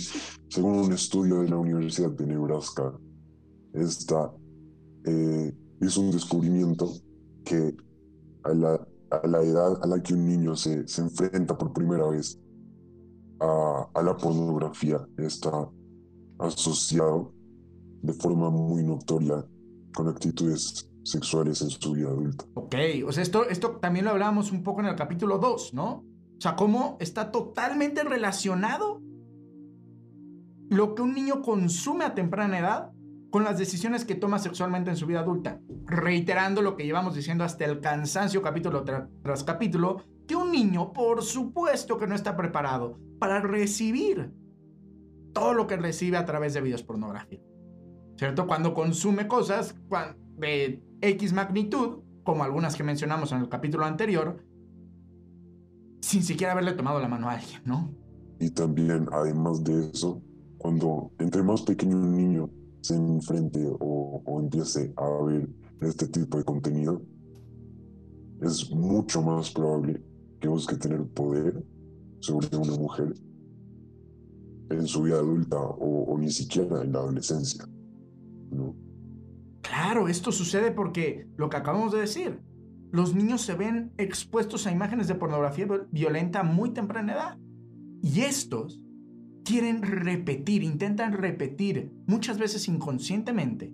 según 0.49 0.79
un 0.79 0.93
estudio 0.93 1.43
de 1.43 1.49
la 1.49 1.57
Universidad 1.57 2.11
de 2.11 2.27
Nebraska, 2.27 2.93
esta 3.73 4.33
eh, 5.05 5.53
es 5.81 5.97
un 5.97 6.11
descubrimiento 6.11 6.93
que 7.45 7.75
a 8.45 8.53
la, 8.53 8.87
a 9.11 9.27
la, 9.27 9.43
edad 9.43 9.79
a 9.83 9.87
la 9.87 10.03
que 10.03 10.15
un 10.15 10.27
niño 10.27 10.57
se, 10.57 10.87
se 10.89 11.03
enfrenta 11.03 11.57
por 11.57 11.73
primera 11.73 12.09
vez 12.09 12.39
a, 13.41 13.89
a, 13.95 14.03
la 14.03 14.17
pornografía 14.17 15.01
está 15.19 15.69
asociado 16.39 17.33
de 18.03 18.13
forma 18.15 18.51
muy 18.51 18.83
notoria 18.83 19.45
con 19.95 20.09
actitudes 20.09 20.89
sexuales 21.05 21.63
en 21.63 21.71
su 21.71 21.93
vida 21.93 22.09
adulta. 22.09 22.45
Ok, 22.55 22.75
o 23.07 23.13
sea, 23.13 23.23
esto, 23.23 23.49
esto 23.49 23.79
también 23.81 24.05
lo 24.05 24.13
hablábamos 24.13 24.53
un 24.53 24.63
poco 24.63 24.81
en 24.81 24.87
el 24.87 24.97
capítulo 24.97 25.39
2, 25.39 25.75
¿no? 25.75 26.05
O 26.43 26.49
sea, 26.51 26.57
cómo 26.57 26.97
está 26.99 27.31
totalmente 27.31 28.03
relacionado 28.03 29.01
lo 30.71 30.97
que 30.97 31.03
un 31.03 31.15
niño 31.15 31.41
consume 31.41 32.05
a 32.05 32.17
temprana 32.17 32.59
edad 32.59 32.91
con 33.31 33.45
las 33.45 33.59
decisiones 33.59 34.05
que 34.05 34.17
toma 34.17 34.41
sexualmente 34.41 34.91
en 34.91 34.97
su 34.97 35.07
vida 35.07 35.21
adulta. 35.21 35.61
Reiterando 35.87 36.61
lo 36.61 36.75
que 36.75 36.85
llevamos 36.85 37.15
diciendo 37.15 37.45
hasta 37.45 37.65
el 37.65 37.79
cansancio 37.79 38.43
capítulo 38.43 38.83
tras 38.83 39.45
capítulo, 39.45 40.03
que 40.27 40.35
un 40.35 40.51
niño 40.51 40.93
por 40.93 41.23
supuesto 41.23 41.97
que 41.97 42.09
no 42.09 42.17
está 42.17 42.37
preparado 42.37 42.99
para 43.21 43.39
recibir 43.39 44.33
todo 45.33 45.55
lo 45.55 45.69
que 45.69 45.77
recibe 45.77 46.17
a 46.17 46.25
través 46.25 46.55
de 46.55 46.61
videos 46.61 46.83
pornográficos. 46.83 47.47
¿Cierto? 48.17 48.49
Cuando 48.49 48.75
consume 48.75 49.29
cosas 49.29 49.77
de 50.39 50.83
X 51.03 51.33
magnitud, 51.35 52.01
como 52.25 52.43
algunas 52.43 52.75
que 52.75 52.83
mencionamos 52.83 53.31
en 53.31 53.39
el 53.39 53.49
capítulo 53.49 53.85
anterior, 53.85 54.45
sin 56.03 56.23
siquiera 56.23 56.53
haberle 56.53 56.73
tomado 56.73 57.01
la 57.01 57.09
mano 57.09 57.31
a 57.31 57.33
alguien, 57.33 57.63
¿no? 57.65 57.95
Y 58.39 58.51
también, 58.51 59.07
además 59.13 59.65
de 59.65 59.89
eso, 59.91 60.21
cuando 60.59 61.11
entre 61.19 61.43
más 61.43 61.63
pequeño 61.63 61.97
un 61.97 62.17
niño 62.17 62.51
se 62.83 62.97
enfrente 62.97 63.65
o, 63.81 64.23
o 64.25 64.41
empiece 64.41 64.93
a 64.97 65.25
ver 65.25 65.49
este 65.81 66.09
tipo 66.09 66.37
de 66.39 66.45
contenido, 66.45 67.01
es 68.43 68.71
mucho 68.71 69.23
más 69.23 69.51
probable 69.51 70.03
que 70.41 70.49
busque 70.49 70.77
tener 70.77 71.07
poder 71.07 71.65
sobre 72.19 72.57
una 72.57 72.77
mujer 72.77 73.15
en 74.71 74.87
su 74.87 75.03
vida 75.03 75.17
adulta 75.17 75.59
o, 75.59 76.05
o, 76.05 76.19
ni 76.19 76.31
siquiera 76.31 76.83
en 76.83 76.93
la 76.93 76.99
adolescencia. 76.99 77.65
¿no? 78.51 78.75
Claro, 79.61 80.09
esto 80.09 80.33
sucede 80.33 80.73
porque 80.73 81.29
lo 81.37 81.49
que 81.49 81.57
acabamos 81.57 81.93
de 81.93 82.01
decir, 82.01 82.41
los 82.93 83.15
niños 83.15 83.41
se 83.41 83.55
ven 83.55 83.91
expuestos 83.97 84.67
a 84.67 84.71
imágenes 84.71 85.09
de 85.09 85.15
pornografía 85.15 85.67
violenta 85.91 86.41
a 86.41 86.45
muy 86.45 86.71
temprana 86.71 87.15
edad. 87.15 87.39
Y 88.03 88.21
estos 88.21 88.85
quieren 89.45 89.81
repetir, 89.83 90.63
intentan 90.63 91.15
repetir, 91.15 91.91
muchas 92.07 92.39
veces 92.39 92.69
inconscientemente, 92.69 93.73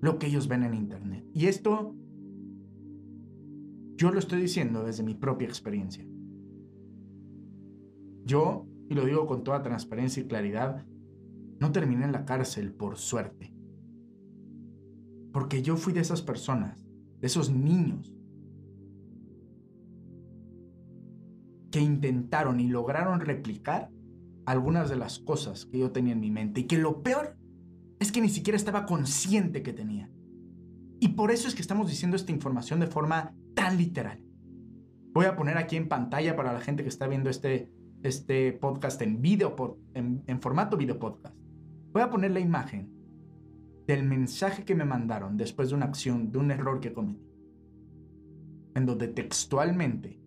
lo 0.00 0.18
que 0.18 0.28
ellos 0.28 0.46
ven 0.46 0.62
en 0.62 0.74
Internet. 0.74 1.24
Y 1.34 1.46
esto 1.46 1.96
yo 3.96 4.12
lo 4.12 4.20
estoy 4.20 4.42
diciendo 4.42 4.84
desde 4.84 5.02
mi 5.02 5.14
propia 5.14 5.48
experiencia. 5.48 6.06
Yo, 8.24 8.68
y 8.88 8.94
lo 8.94 9.06
digo 9.06 9.26
con 9.26 9.42
toda 9.42 9.62
transparencia 9.62 10.22
y 10.22 10.28
claridad, 10.28 10.86
no 11.58 11.72
terminé 11.72 12.04
en 12.04 12.12
la 12.12 12.24
cárcel 12.24 12.72
por 12.72 12.96
suerte. 12.96 13.52
Porque 15.32 15.62
yo 15.62 15.76
fui 15.76 15.92
de 15.92 16.00
esas 16.00 16.22
personas 16.22 16.87
de 17.20 17.26
esos 17.26 17.50
niños 17.50 18.14
que 21.70 21.80
intentaron 21.80 22.60
y 22.60 22.68
lograron 22.68 23.20
replicar 23.20 23.90
algunas 24.46 24.88
de 24.88 24.96
las 24.96 25.18
cosas 25.18 25.66
que 25.66 25.78
yo 25.78 25.90
tenía 25.90 26.14
en 26.14 26.20
mi 26.20 26.30
mente 26.30 26.60
y 26.60 26.64
que 26.64 26.78
lo 26.78 27.02
peor 27.02 27.36
es 28.00 28.12
que 28.12 28.20
ni 28.20 28.28
siquiera 28.28 28.56
estaba 28.56 28.86
consciente 28.86 29.62
que 29.62 29.72
tenía. 29.72 30.10
Y 31.00 31.08
por 31.08 31.30
eso 31.30 31.48
es 31.48 31.54
que 31.54 31.62
estamos 31.62 31.88
diciendo 31.88 32.16
esta 32.16 32.32
información 32.32 32.80
de 32.80 32.86
forma 32.86 33.34
tan 33.54 33.76
literal. 33.76 34.22
Voy 35.12 35.26
a 35.26 35.36
poner 35.36 35.58
aquí 35.58 35.76
en 35.76 35.88
pantalla 35.88 36.36
para 36.36 36.52
la 36.52 36.60
gente 36.60 36.82
que 36.82 36.88
está 36.88 37.06
viendo 37.06 37.28
este, 37.28 37.70
este 38.02 38.52
podcast 38.52 39.00
en, 39.02 39.20
video, 39.20 39.78
en, 39.94 40.22
en 40.26 40.40
formato 40.40 40.76
video 40.76 40.98
podcast. 40.98 41.36
Voy 41.92 42.02
a 42.02 42.10
poner 42.10 42.30
la 42.30 42.40
imagen 42.40 42.97
del 43.88 44.04
mensaje 44.04 44.66
que 44.66 44.74
me 44.74 44.84
mandaron 44.84 45.38
después 45.38 45.70
de 45.70 45.74
una 45.74 45.86
acción, 45.86 46.30
de 46.30 46.38
un 46.38 46.50
error 46.50 46.78
que 46.78 46.92
cometí. 46.92 47.26
En 48.74 48.84
donde 48.84 49.08
textualmente 49.08 50.20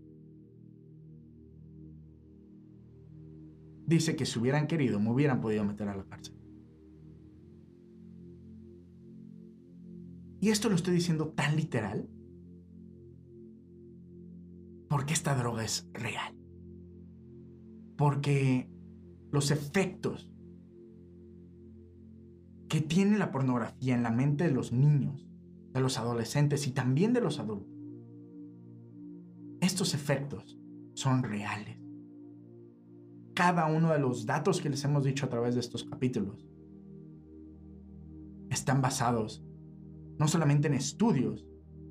dice 3.85 4.15
que 4.15 4.25
si 4.25 4.39
hubieran 4.39 4.65
querido 4.65 4.99
me 4.99 5.11
hubieran 5.11 5.39
podido 5.39 5.63
meter 5.63 5.87
a 5.87 5.95
la 5.95 6.03
cárcel. 6.05 6.35
Y 10.41 10.49
esto 10.49 10.67
lo 10.67 10.75
estoy 10.75 10.95
diciendo 10.95 11.29
tan 11.29 11.55
literal 11.55 12.09
porque 14.89 15.13
esta 15.13 15.35
droga 15.35 15.63
es 15.63 15.87
real. 15.93 16.35
Porque 17.95 18.71
los 19.31 19.51
efectos 19.51 20.31
que 22.71 22.79
tiene 22.79 23.17
la 23.17 23.33
pornografía 23.33 23.93
en 23.93 24.01
la 24.01 24.11
mente 24.11 24.45
de 24.45 24.51
los 24.51 24.71
niños, 24.71 25.27
de 25.73 25.81
los 25.81 25.97
adolescentes 25.97 26.67
y 26.67 26.71
también 26.71 27.11
de 27.11 27.19
los 27.19 27.37
adultos. 27.37 27.77
Estos 29.59 29.93
efectos 29.93 30.57
son 30.93 31.21
reales. 31.21 31.77
Cada 33.33 33.65
uno 33.65 33.91
de 33.91 33.99
los 33.99 34.25
datos 34.25 34.61
que 34.61 34.69
les 34.69 34.85
hemos 34.85 35.03
dicho 35.03 35.25
a 35.25 35.29
través 35.29 35.55
de 35.55 35.59
estos 35.59 35.83
capítulos 35.83 36.47
están 38.49 38.81
basados 38.81 39.43
no 40.17 40.29
solamente 40.29 40.69
en 40.69 40.75
estudios, 40.75 41.45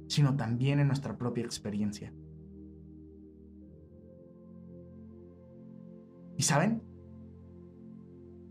sino 0.08 0.34
también 0.34 0.80
en 0.80 0.86
nuestra 0.86 1.18
propia 1.18 1.44
experiencia. 1.44 2.10
¿Y 6.38 6.42
saben? 6.42 6.82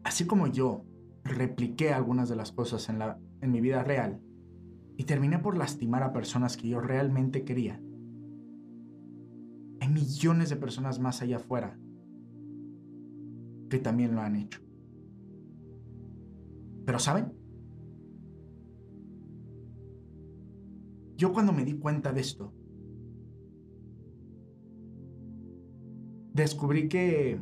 Así 0.04 0.28
como 0.28 0.46
yo 0.46 0.86
repliqué 1.24 1.92
algunas 1.92 2.30
de 2.30 2.36
las 2.36 2.52
cosas 2.52 2.90
en, 2.90 3.00
la, 3.00 3.20
en 3.42 3.52
mi 3.52 3.62
vida 3.62 3.84
real 3.84 4.22
y 4.98 5.04
terminé 5.06 5.40
por 5.40 5.58
lastimar 5.58 6.04
a 6.04 6.14
personas 6.14 6.58
que 6.58 6.68
yo 6.68 6.82
realmente 6.82 7.46
quería. 7.46 7.82
Hay 9.80 9.90
millones 9.90 10.50
de 10.50 10.58
personas 10.58 11.00
más 11.00 11.22
allá 11.22 11.38
afuera 11.38 11.80
que 13.70 13.80
también 13.80 14.16
lo 14.16 14.22
han 14.22 14.36
hecho. 14.36 14.60
Pero 16.86 17.00
¿saben? 17.00 17.32
Yo 21.16 21.32
cuando 21.34 21.54
me 21.54 21.66
di 21.66 21.74
cuenta 21.74 22.12
de 22.12 22.22
esto, 22.22 22.54
descubrí 26.34 26.88
que 26.88 27.40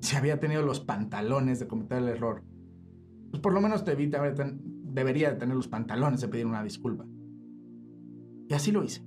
si 0.00 0.16
había 0.16 0.40
tenido 0.40 0.62
los 0.62 0.80
pantalones 0.80 1.58
de 1.60 1.66
cometer 1.66 1.98
el 1.98 2.08
error, 2.08 2.44
pues 3.30 3.42
por 3.42 3.52
lo 3.52 3.60
menos 3.60 3.84
debería 3.84 5.30
de 5.30 5.36
tener 5.36 5.56
los 5.56 5.68
pantalones 5.68 6.20
de 6.20 6.28
pedir 6.28 6.46
una 6.46 6.62
disculpa. 6.62 7.06
Y 8.48 8.54
así 8.54 8.72
lo 8.72 8.82
hice. 8.82 9.02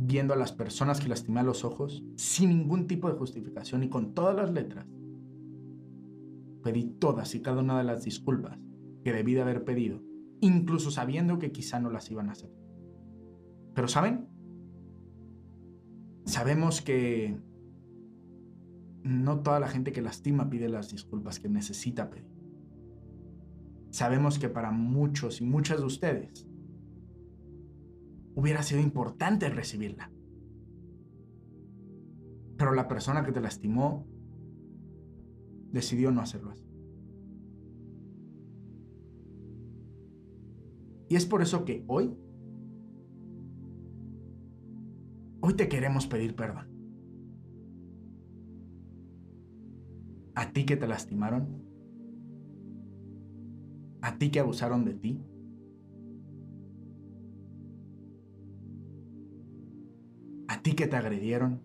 Viendo 0.00 0.32
a 0.32 0.36
las 0.36 0.52
personas 0.52 1.00
que 1.00 1.08
lastimé 1.08 1.40
a 1.40 1.44
los 1.44 1.64
ojos, 1.64 2.04
sin 2.16 2.50
ningún 2.50 2.86
tipo 2.86 3.10
de 3.10 3.18
justificación 3.18 3.82
y 3.82 3.88
con 3.88 4.14
todas 4.14 4.36
las 4.36 4.52
letras, 4.52 4.86
pedí 6.62 6.84
todas 6.98 7.34
y 7.34 7.42
cada 7.42 7.60
una 7.60 7.78
de 7.78 7.84
las 7.84 8.04
disculpas 8.04 8.58
que 9.04 9.12
debí 9.12 9.34
de 9.34 9.42
haber 9.42 9.64
pedido, 9.64 10.02
incluso 10.40 10.90
sabiendo 10.90 11.38
que 11.38 11.52
quizá 11.52 11.80
no 11.80 11.90
las 11.90 12.10
iban 12.10 12.28
a 12.28 12.32
hacer. 12.32 12.52
Pero 13.74 13.88
¿saben? 13.88 14.28
Sabemos 16.24 16.80
que 16.80 17.38
no 19.08 19.40
toda 19.40 19.58
la 19.58 19.68
gente 19.68 19.92
que 19.92 20.02
lastima 20.02 20.50
pide 20.50 20.68
las 20.68 20.90
disculpas 20.90 21.40
que 21.40 21.48
necesita 21.48 22.10
pedir. 22.10 22.30
Sabemos 23.90 24.38
que 24.38 24.50
para 24.50 24.70
muchos 24.70 25.40
y 25.40 25.44
muchas 25.44 25.78
de 25.80 25.86
ustedes 25.86 26.46
hubiera 28.34 28.62
sido 28.62 28.82
importante 28.82 29.48
recibirla. 29.48 30.12
Pero 32.58 32.74
la 32.74 32.86
persona 32.86 33.24
que 33.24 33.32
te 33.32 33.40
lastimó 33.40 34.06
decidió 35.72 36.10
no 36.10 36.20
hacerlo 36.20 36.50
así. 36.50 36.68
Y 41.08 41.16
es 41.16 41.24
por 41.24 41.40
eso 41.40 41.64
que 41.64 41.82
hoy, 41.86 42.14
hoy 45.40 45.54
te 45.54 45.66
queremos 45.70 46.06
pedir 46.06 46.36
perdón. 46.36 46.77
A 50.38 50.52
ti 50.52 50.64
que 50.64 50.76
te 50.76 50.86
lastimaron, 50.86 51.48
a 54.00 54.18
ti 54.18 54.30
que 54.30 54.38
abusaron 54.38 54.84
de 54.84 54.94
ti, 54.94 55.20
a 60.46 60.62
ti 60.62 60.74
que 60.74 60.86
te 60.86 60.94
agredieron. 60.94 61.60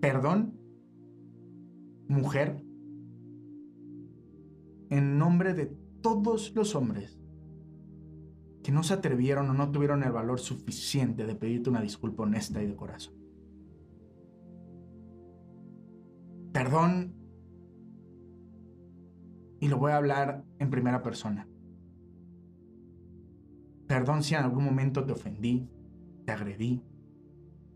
Perdón 0.00 0.58
mujer, 2.08 2.60
en 4.90 5.16
nombre 5.16 5.54
de 5.54 5.66
todos 6.02 6.56
los 6.56 6.74
hombres 6.74 7.20
que 8.64 8.72
no 8.72 8.82
se 8.82 8.94
atrevieron 8.94 9.48
o 9.50 9.54
no 9.54 9.70
tuvieron 9.70 10.02
el 10.02 10.10
valor 10.10 10.40
suficiente 10.40 11.24
de 11.24 11.36
pedirte 11.36 11.70
una 11.70 11.82
disculpa 11.82 12.24
honesta 12.24 12.60
y 12.64 12.66
de 12.66 12.74
corazón. 12.74 13.15
Perdón, 16.56 17.12
y 19.60 19.68
lo 19.68 19.76
voy 19.76 19.92
a 19.92 19.98
hablar 19.98 20.42
en 20.58 20.70
primera 20.70 21.02
persona. 21.02 21.46
Perdón 23.86 24.22
si 24.22 24.36
en 24.36 24.40
algún 24.40 24.64
momento 24.64 25.04
te 25.04 25.12
ofendí, 25.12 25.68
te 26.24 26.32
agredí, 26.32 26.82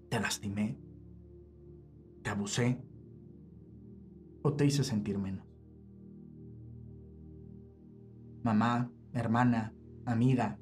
te 0.08 0.18
lastimé, 0.18 0.78
te 2.22 2.30
abusé 2.30 2.82
o 4.40 4.54
te 4.54 4.64
hice 4.64 4.82
sentir 4.82 5.18
menos. 5.18 5.46
Mamá, 8.42 8.90
hermana, 9.12 9.74
amiga, 10.06 10.58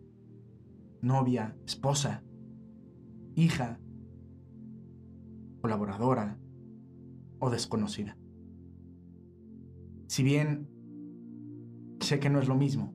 novia, 1.02 1.56
esposa, 1.64 2.24
hija, 3.36 3.78
colaboradora 5.60 6.36
o 7.38 7.50
desconocida. 7.50 8.16
Si 10.06 10.22
bien 10.22 10.68
sé 12.00 12.18
que 12.18 12.30
no 12.30 12.40
es 12.40 12.48
lo 12.48 12.54
mismo, 12.54 12.94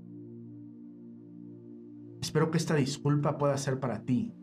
espero 2.22 2.52
que 2.52 2.58
esta 2.58 2.76
disculpa 2.76 3.38
pueda 3.38 3.58
ser 3.58 3.80
para 3.80 4.04
ti. 4.04 4.34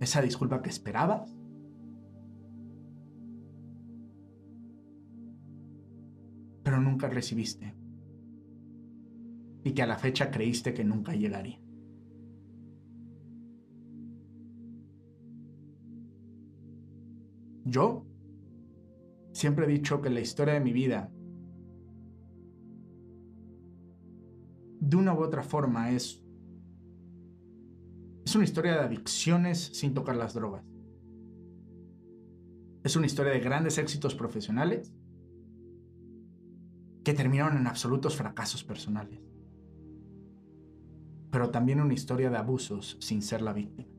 Esa 0.00 0.20
disculpa 0.20 0.62
que 0.62 0.70
esperabas 0.70 1.36
pero 6.64 6.80
nunca 6.80 7.08
recibiste. 7.08 7.74
Y 9.62 9.72
que 9.72 9.82
a 9.82 9.86
la 9.86 9.98
fecha 9.98 10.30
creíste 10.30 10.74
que 10.74 10.82
nunca 10.82 11.14
llegaría. 11.14 11.63
Yo 17.64 18.06
siempre 19.32 19.64
he 19.64 19.68
dicho 19.68 20.00
que 20.02 20.10
la 20.10 20.20
historia 20.20 20.54
de 20.54 20.60
mi 20.60 20.72
vida, 20.72 21.10
de 24.80 24.96
una 24.96 25.14
u 25.14 25.22
otra 25.22 25.42
forma, 25.42 25.90
es, 25.90 26.22
es 28.26 28.34
una 28.34 28.44
historia 28.44 28.74
de 28.74 28.80
adicciones 28.80 29.70
sin 29.72 29.94
tocar 29.94 30.16
las 30.16 30.34
drogas. 30.34 30.64
Es 32.82 32.96
una 32.96 33.06
historia 33.06 33.32
de 33.32 33.40
grandes 33.40 33.78
éxitos 33.78 34.14
profesionales 34.14 34.92
que 37.02 37.14
terminaron 37.14 37.56
en 37.56 37.66
absolutos 37.66 38.14
fracasos 38.14 38.62
personales. 38.62 39.20
Pero 41.30 41.50
también 41.50 41.80
una 41.80 41.94
historia 41.94 42.28
de 42.28 42.36
abusos 42.36 42.98
sin 43.00 43.22
ser 43.22 43.40
la 43.40 43.54
víctima. 43.54 43.93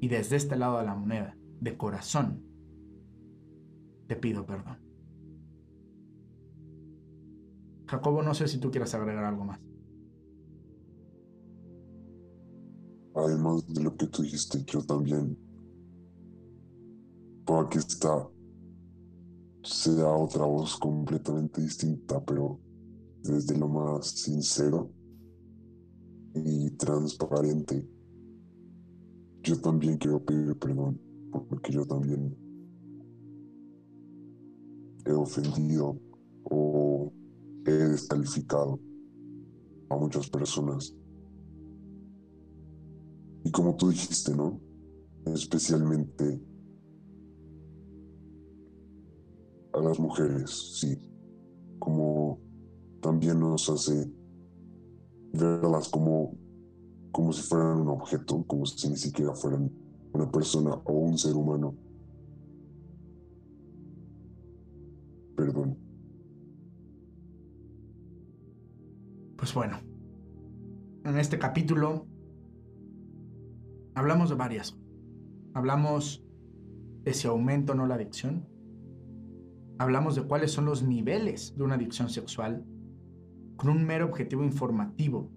Y 0.00 0.08
desde 0.08 0.36
este 0.36 0.56
lado 0.56 0.78
de 0.78 0.84
la 0.84 0.94
moneda, 0.94 1.36
de 1.60 1.76
corazón, 1.76 2.42
te 4.06 4.16
pido 4.16 4.46
perdón. 4.46 4.78
Jacobo, 7.86 8.22
no 8.22 8.34
sé 8.34 8.48
si 8.48 8.58
tú 8.58 8.70
quieras 8.70 8.94
agregar 8.94 9.24
algo 9.24 9.44
más. 9.44 9.60
Además 13.14 13.66
de 13.66 13.82
lo 13.82 13.96
que 13.96 14.06
tú 14.06 14.22
dijiste, 14.22 14.62
yo 14.64 14.82
también. 14.82 15.36
Por 17.44 17.66
aquí 17.66 17.78
está 17.78 18.28
sea 19.62 20.10
otra 20.10 20.44
voz 20.44 20.76
completamente 20.76 21.60
distinta, 21.60 22.24
pero 22.24 22.58
desde 23.22 23.56
lo 23.58 23.68
más 23.68 24.06
sincero 24.06 24.90
y 26.34 26.70
transparente. 26.70 27.86
Yo 29.48 29.58
también 29.58 29.96
quiero 29.96 30.22
pedir 30.22 30.54
perdón 30.58 31.00
porque 31.48 31.72
yo 31.72 31.86
también 31.86 32.36
he 35.06 35.12
ofendido 35.12 35.98
o 36.44 37.10
he 37.64 37.70
descalificado 37.70 38.78
a 39.88 39.96
muchas 39.96 40.28
personas. 40.28 40.94
Y 43.42 43.50
como 43.50 43.74
tú 43.74 43.88
dijiste, 43.88 44.36
¿no? 44.36 44.60
Especialmente 45.24 46.42
a 49.72 49.80
las 49.80 49.98
mujeres, 49.98 50.78
sí, 50.78 50.94
como 51.78 52.38
también 53.00 53.40
nos 53.40 53.70
hace 53.70 54.12
verlas 55.32 55.88
como, 55.88 56.36
como 57.10 57.32
si 57.32 57.42
fueran 57.42 57.80
un 57.80 57.88
objeto, 57.88 58.44
como 58.46 58.66
si 58.66 58.88
ni 58.88 58.96
siquiera 58.96 59.34
fueran 59.34 59.70
una 60.12 60.30
persona 60.30 60.74
o 60.84 60.92
un 60.92 61.18
ser 61.18 61.34
humano. 61.34 61.74
Perdón. 65.36 65.78
Pues 69.36 69.54
bueno, 69.54 69.78
en 71.04 71.18
este 71.18 71.38
capítulo 71.38 72.06
hablamos 73.94 74.30
de 74.30 74.34
varias. 74.34 74.76
Hablamos 75.54 76.24
de 77.04 77.14
si 77.14 77.26
aumento 77.28 77.72
o 77.72 77.76
no 77.76 77.86
la 77.86 77.94
adicción 77.94 78.46
hablamos 79.78 80.16
de 80.16 80.22
cuáles 80.22 80.50
son 80.50 80.64
los 80.64 80.82
niveles 80.82 81.56
de 81.56 81.62
una 81.62 81.76
adicción 81.76 82.08
sexual 82.08 82.64
con 83.56 83.70
un 83.70 83.84
mero 83.84 84.06
objetivo 84.06 84.44
informativo, 84.44 85.30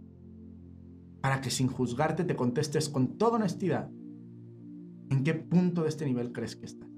para 1.21 1.39
que 1.41 1.51
sin 1.51 1.67
juzgarte 1.67 2.23
te 2.23 2.35
contestes 2.35 2.89
con 2.89 3.17
toda 3.17 3.35
honestidad 3.35 3.89
en 5.09 5.23
qué 5.23 5.35
punto 5.35 5.83
de 5.83 5.89
este 5.89 6.05
nivel 6.05 6.31
crees 6.31 6.55
que 6.55 6.65
estás. 6.65 6.89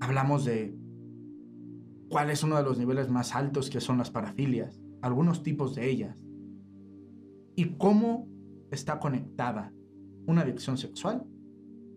Hablamos 0.00 0.44
de 0.44 0.76
cuál 2.08 2.30
es 2.30 2.42
uno 2.42 2.56
de 2.56 2.62
los 2.62 2.78
niveles 2.78 3.10
más 3.10 3.34
altos 3.34 3.68
que 3.70 3.80
son 3.80 3.98
las 3.98 4.10
parafilias, 4.10 4.80
algunos 5.02 5.42
tipos 5.42 5.74
de 5.74 5.90
ellas, 5.90 6.16
y 7.54 7.76
cómo 7.76 8.28
está 8.70 8.98
conectada 8.98 9.72
una 10.26 10.42
adicción 10.42 10.78
sexual 10.78 11.26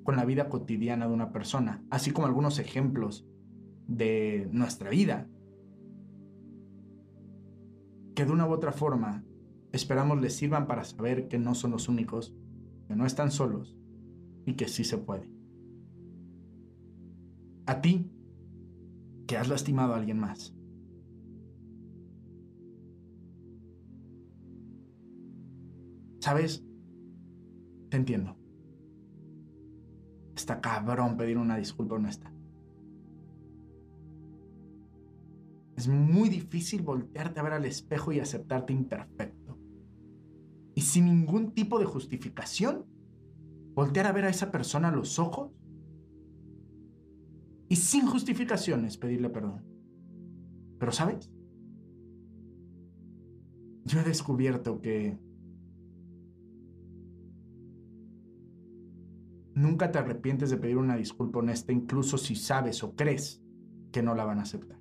con 0.03 0.15
la 0.15 0.25
vida 0.25 0.49
cotidiana 0.49 1.07
de 1.07 1.13
una 1.13 1.31
persona, 1.31 1.83
así 1.89 2.11
como 2.11 2.27
algunos 2.27 2.59
ejemplos 2.59 3.27
de 3.87 4.49
nuestra 4.51 4.89
vida, 4.89 5.27
que 8.15 8.25
de 8.25 8.31
una 8.31 8.47
u 8.47 8.51
otra 8.51 8.71
forma 8.71 9.23
esperamos 9.71 10.19
les 10.21 10.35
sirvan 10.35 10.67
para 10.67 10.83
saber 10.83 11.27
que 11.27 11.37
no 11.37 11.55
son 11.55 11.71
los 11.71 11.89
únicos, 11.89 12.33
que 12.87 12.95
no 12.95 13.05
están 13.05 13.31
solos 13.31 13.77
y 14.45 14.53
que 14.53 14.67
sí 14.67 14.83
se 14.83 14.97
puede. 14.97 15.29
A 17.65 17.81
ti, 17.81 18.11
que 19.27 19.37
has 19.37 19.47
lastimado 19.47 19.93
a 19.93 19.97
alguien 19.97 20.19
más. 20.19 20.55
¿Sabes? 26.19 26.63
Te 27.89 27.97
entiendo. 27.97 28.35
Está 30.35 30.61
cabrón 30.61 31.17
pedir 31.17 31.37
una 31.37 31.57
disculpa 31.57 31.95
honesta. 31.95 32.31
Es 35.75 35.87
muy 35.87 36.27
difícil 36.27 36.81
voltearte 36.81 37.39
a 37.39 37.43
ver 37.43 37.53
al 37.53 37.65
espejo 37.65 38.11
y 38.11 38.19
aceptarte 38.19 38.73
imperfecto. 38.73 39.38
Y 40.79 40.81
sin 40.81 41.07
ningún 41.07 41.51
tipo 41.51 41.77
de 41.77 41.83
justificación, 41.83 42.85
voltear 43.73 44.05
a 44.05 44.13
ver 44.13 44.23
a 44.23 44.29
esa 44.29 44.49
persona 44.49 44.87
a 44.87 44.95
los 44.95 45.19
ojos 45.19 45.51
y 47.67 47.75
sin 47.75 48.07
justificaciones 48.07 48.97
pedirle 48.97 49.29
perdón. 49.29 49.65
Pero 50.79 50.93
sabes, 50.93 51.29
yo 53.83 53.99
he 53.99 54.03
descubierto 54.05 54.79
que 54.79 55.19
nunca 59.55 59.91
te 59.91 59.99
arrepientes 59.99 60.49
de 60.49 60.59
pedir 60.59 60.77
una 60.77 60.95
disculpa 60.95 61.39
honesta 61.39 61.73
incluso 61.73 62.17
si 62.17 62.37
sabes 62.37 62.85
o 62.85 62.95
crees 62.95 63.43
que 63.91 64.01
no 64.01 64.15
la 64.15 64.23
van 64.23 64.39
a 64.39 64.43
aceptar. 64.43 64.79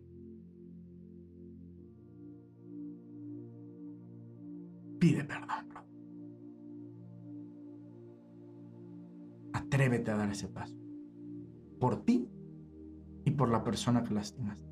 Pide 5.01 5.25
perdón, 5.25 5.58
Atrévete 9.79 10.11
a 10.11 10.17
dar 10.17 10.29
ese 10.29 10.49
paso. 10.49 10.75
Por 11.79 12.05
ti 12.05 12.29
y 13.25 13.31
por 13.31 13.49
la 13.49 13.63
persona 13.63 14.03
que 14.03 14.13
lastimaste. 14.13 14.69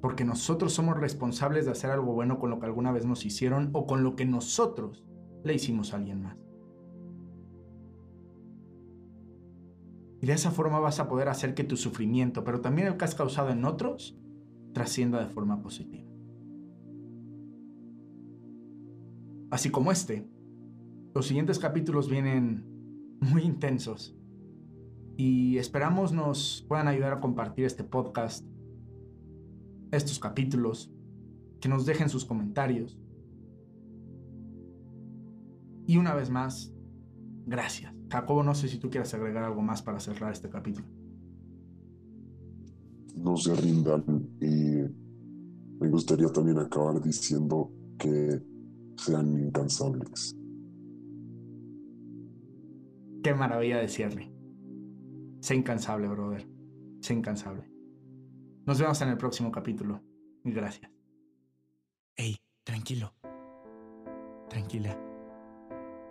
Porque 0.00 0.24
nosotros 0.24 0.72
somos 0.72 0.96
responsables 0.96 1.64
de 1.64 1.72
hacer 1.72 1.90
algo 1.90 2.12
bueno 2.12 2.38
con 2.38 2.50
lo 2.50 2.60
que 2.60 2.66
alguna 2.66 2.92
vez 2.92 3.04
nos 3.04 3.26
hicieron 3.26 3.70
o 3.72 3.88
con 3.88 4.04
lo 4.04 4.14
que 4.14 4.24
nosotros 4.24 5.04
le 5.42 5.52
hicimos 5.52 5.92
a 5.92 5.96
alguien 5.96 6.22
más. 6.22 6.36
Y 10.20 10.26
de 10.26 10.34
esa 10.34 10.52
forma 10.52 10.78
vas 10.78 11.00
a 11.00 11.08
poder 11.08 11.28
hacer 11.28 11.54
que 11.54 11.64
tu 11.64 11.76
sufrimiento, 11.76 12.44
pero 12.44 12.60
también 12.60 12.86
el 12.86 12.96
que 12.96 13.04
has 13.04 13.16
causado 13.16 13.50
en 13.50 13.64
otros, 13.64 14.16
trascienda 14.74 15.18
de 15.18 15.26
forma 15.26 15.60
positiva. 15.60 16.08
Así 19.50 19.70
como 19.70 19.90
este, 19.90 20.24
los 21.16 21.26
siguientes 21.26 21.58
capítulos 21.58 22.08
vienen 22.08 22.70
muy 23.22 23.42
intensos 23.42 24.16
y 25.16 25.56
esperamos 25.58 26.12
nos 26.12 26.64
puedan 26.68 26.88
ayudar 26.88 27.12
a 27.12 27.20
compartir 27.20 27.64
este 27.64 27.84
podcast, 27.84 28.44
estos 29.92 30.18
capítulos, 30.18 30.90
que 31.60 31.68
nos 31.68 31.86
dejen 31.86 32.08
sus 32.08 32.24
comentarios. 32.24 32.98
Y 35.86 35.96
una 35.98 36.14
vez 36.14 36.30
más, 36.30 36.72
gracias. 37.46 37.94
Jacobo, 38.10 38.42
no 38.42 38.54
sé 38.54 38.68
si 38.68 38.78
tú 38.78 38.90
quieres 38.90 39.14
agregar 39.14 39.44
algo 39.44 39.62
más 39.62 39.82
para 39.82 40.00
cerrar 40.00 40.32
este 40.32 40.48
capítulo. 40.48 40.86
No 43.14 43.36
se 43.36 43.54
rindan 43.54 44.04
y 44.40 44.82
me 45.80 45.88
gustaría 45.88 46.28
también 46.28 46.58
acabar 46.58 47.00
diciendo 47.00 47.70
que 47.98 48.42
sean 48.96 49.38
incansables. 49.38 50.36
Qué 53.22 53.34
maravilla 53.34 53.78
decirle. 53.78 54.32
Sé 55.40 55.54
incansable, 55.54 56.08
brother. 56.08 56.48
Sé 57.00 57.14
incansable. 57.14 57.70
Nos 58.66 58.80
vemos 58.80 59.00
en 59.00 59.10
el 59.10 59.16
próximo 59.16 59.52
capítulo. 59.52 60.02
Gracias. 60.42 60.90
Hey, 62.16 62.36
tranquilo. 62.64 63.14
Tranquila. 64.48 64.98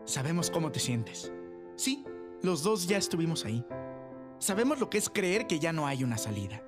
Sabemos 0.06 0.50
cómo 0.50 0.72
te 0.72 0.80
sientes. 0.80 1.34
Sí, 1.76 2.06
los 2.44 2.64
dos 2.64 2.88
ya 2.88 2.98
estuvimos 2.98 3.46
ahí. 3.46 3.66
Sabemos 4.40 4.80
lo 4.80 4.90
que 4.90 4.98
es 4.98 5.10
creer 5.10 5.48
que 5.48 5.60
ya 5.60 5.74
no 5.74 5.88
hay 5.88 6.04
una 6.04 6.18
salida. 6.18 6.64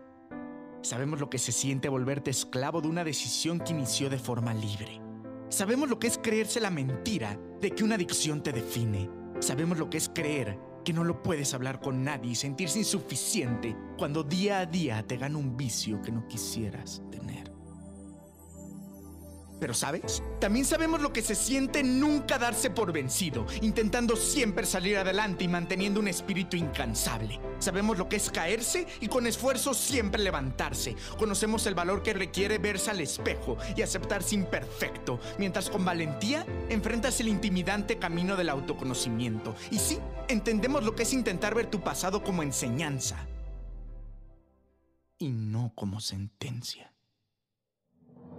Sabemos 0.82 1.22
lo 1.22 1.30
que 1.30 1.38
se 1.38 1.54
siente 1.54 1.88
volverte 1.88 2.32
esclavo 2.32 2.82
de 2.82 2.90
una 2.90 3.06
decisión 3.06 3.60
que 3.60 3.72
inició 3.72 4.10
de 4.10 4.20
forma 4.20 4.54
libre. 4.54 5.02
Sabemos 5.48 5.90
lo 5.90 6.00
que 6.00 6.08
es 6.08 6.18
creerse 6.18 6.60
la 6.60 6.70
mentira 6.70 7.40
de 7.62 7.72
que 7.72 7.84
una 7.84 7.96
adicción 7.96 8.44
te 8.44 8.52
define. 8.52 9.23
Sabemos 9.44 9.78
lo 9.78 9.90
que 9.90 9.98
es 9.98 10.08
creer 10.08 10.58
que 10.86 10.94
no 10.94 11.04
lo 11.04 11.22
puedes 11.22 11.54
hablar 11.54 11.82
con 11.82 12.02
nadie 12.02 12.32
y 12.32 12.36
sentirse 12.36 12.80
insuficiente 12.80 13.76
cuando 13.98 14.24
día 14.24 14.60
a 14.60 14.66
día 14.66 15.06
te 15.06 15.18
gana 15.18 15.38
un 15.38 15.58
vicio 15.58 16.02
que 16.02 16.14
no 16.14 16.26
quisieras 16.30 17.02
tener. 17.12 17.53
Pero 19.64 19.74
¿sabes? 19.74 20.22
También 20.42 20.66
sabemos 20.66 21.00
lo 21.00 21.14
que 21.14 21.22
se 21.22 21.36
siente 21.36 21.84
nunca 21.84 22.38
darse 22.38 22.70
por 22.70 22.92
vencido, 22.92 23.46
intentando 23.62 24.18
siempre 24.18 24.66
salir 24.66 24.98
adelante 24.98 25.46
y 25.46 25.48
manteniendo 25.48 26.02
un 26.02 26.10
espíritu 26.10 26.58
incansable. 26.58 27.40
Sabemos 27.60 27.98
lo 27.98 28.10
que 28.10 28.18
es 28.18 28.30
caerse 28.30 28.86
y 29.00 29.08
con 29.08 29.26
esfuerzo 29.26 29.74
siempre 29.74 30.22
levantarse. 30.22 30.98
Conocemos 31.18 31.66
el 31.66 31.76
valor 31.76 32.04
que 32.04 32.12
requiere 32.12 32.58
verse 32.58 32.92
al 32.92 33.00
espejo 33.00 33.58
y 33.78 33.82
aceptarse 33.84 34.36
imperfecto, 34.36 35.22
mientras 35.38 35.70
con 35.70 35.86
valentía 35.86 36.46
enfrentas 36.68 37.22
el 37.22 37.30
intimidante 37.30 37.98
camino 37.98 38.36
del 38.36 38.50
autoconocimiento. 38.50 39.56
Y 39.72 39.80
sí, 39.80 39.98
entendemos 40.28 40.84
lo 40.84 40.94
que 40.94 41.04
es 41.04 41.14
intentar 41.14 41.56
ver 41.56 41.68
tu 41.68 41.80
pasado 41.80 42.22
como 42.22 42.44
enseñanza 42.44 43.30
y 45.18 45.30
no 45.30 45.72
como 45.74 46.02
sentencia. 46.02 46.93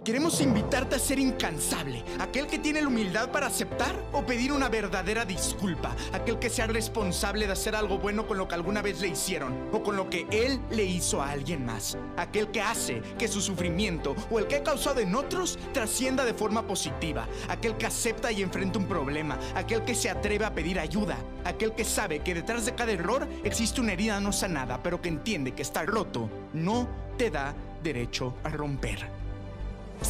Queremos 0.05 0.39
invitarte 0.39 0.97
a 0.97 0.99
ser 0.99 1.17
incansable, 1.17 2.05
aquel 2.19 2.45
que 2.45 2.59
tiene 2.59 2.79
la 2.79 2.89
humildad 2.89 3.31
para 3.31 3.47
aceptar 3.47 3.95
o 4.13 4.23
pedir 4.23 4.51
una 4.51 4.69
verdadera 4.69 5.25
disculpa, 5.25 5.95
aquel 6.13 6.37
que 6.37 6.51
sea 6.51 6.67
responsable 6.67 7.47
de 7.47 7.53
hacer 7.53 7.75
algo 7.75 7.97
bueno 7.97 8.27
con 8.27 8.37
lo 8.37 8.47
que 8.47 8.53
alguna 8.53 8.83
vez 8.83 9.01
le 9.01 9.07
hicieron 9.07 9.67
o 9.73 9.81
con 9.81 9.95
lo 9.95 10.07
que 10.07 10.27
él 10.29 10.61
le 10.69 10.83
hizo 10.83 11.23
a 11.23 11.31
alguien 11.31 11.65
más, 11.65 11.97
aquel 12.17 12.51
que 12.51 12.61
hace 12.61 13.01
que 13.17 13.27
su 13.27 13.41
sufrimiento 13.41 14.15
o 14.29 14.37
el 14.37 14.45
que 14.45 14.57
ha 14.57 14.63
causado 14.63 14.99
en 14.99 15.15
otros 15.15 15.57
trascienda 15.73 16.23
de 16.23 16.35
forma 16.35 16.67
positiva, 16.67 17.27
aquel 17.49 17.75
que 17.75 17.87
acepta 17.87 18.31
y 18.31 18.43
enfrenta 18.43 18.77
un 18.77 18.85
problema, 18.85 19.39
aquel 19.55 19.83
que 19.85 19.95
se 19.95 20.11
atreve 20.11 20.45
a 20.45 20.53
pedir 20.53 20.79
ayuda, 20.79 21.17
aquel 21.45 21.73
que 21.73 21.83
sabe 21.83 22.19
que 22.19 22.35
detrás 22.35 22.67
de 22.67 22.75
cada 22.75 22.91
error 22.91 23.27
existe 23.43 23.81
una 23.81 23.93
herida 23.93 24.19
no 24.19 24.31
sanada, 24.31 24.83
pero 24.83 25.01
que 25.01 25.09
entiende 25.09 25.53
que 25.53 25.63
estar 25.63 25.87
roto 25.87 26.29
no 26.53 26.87
te 27.17 27.31
da 27.31 27.55
derecho 27.81 28.35
a 28.43 28.49
romper. 28.49 29.24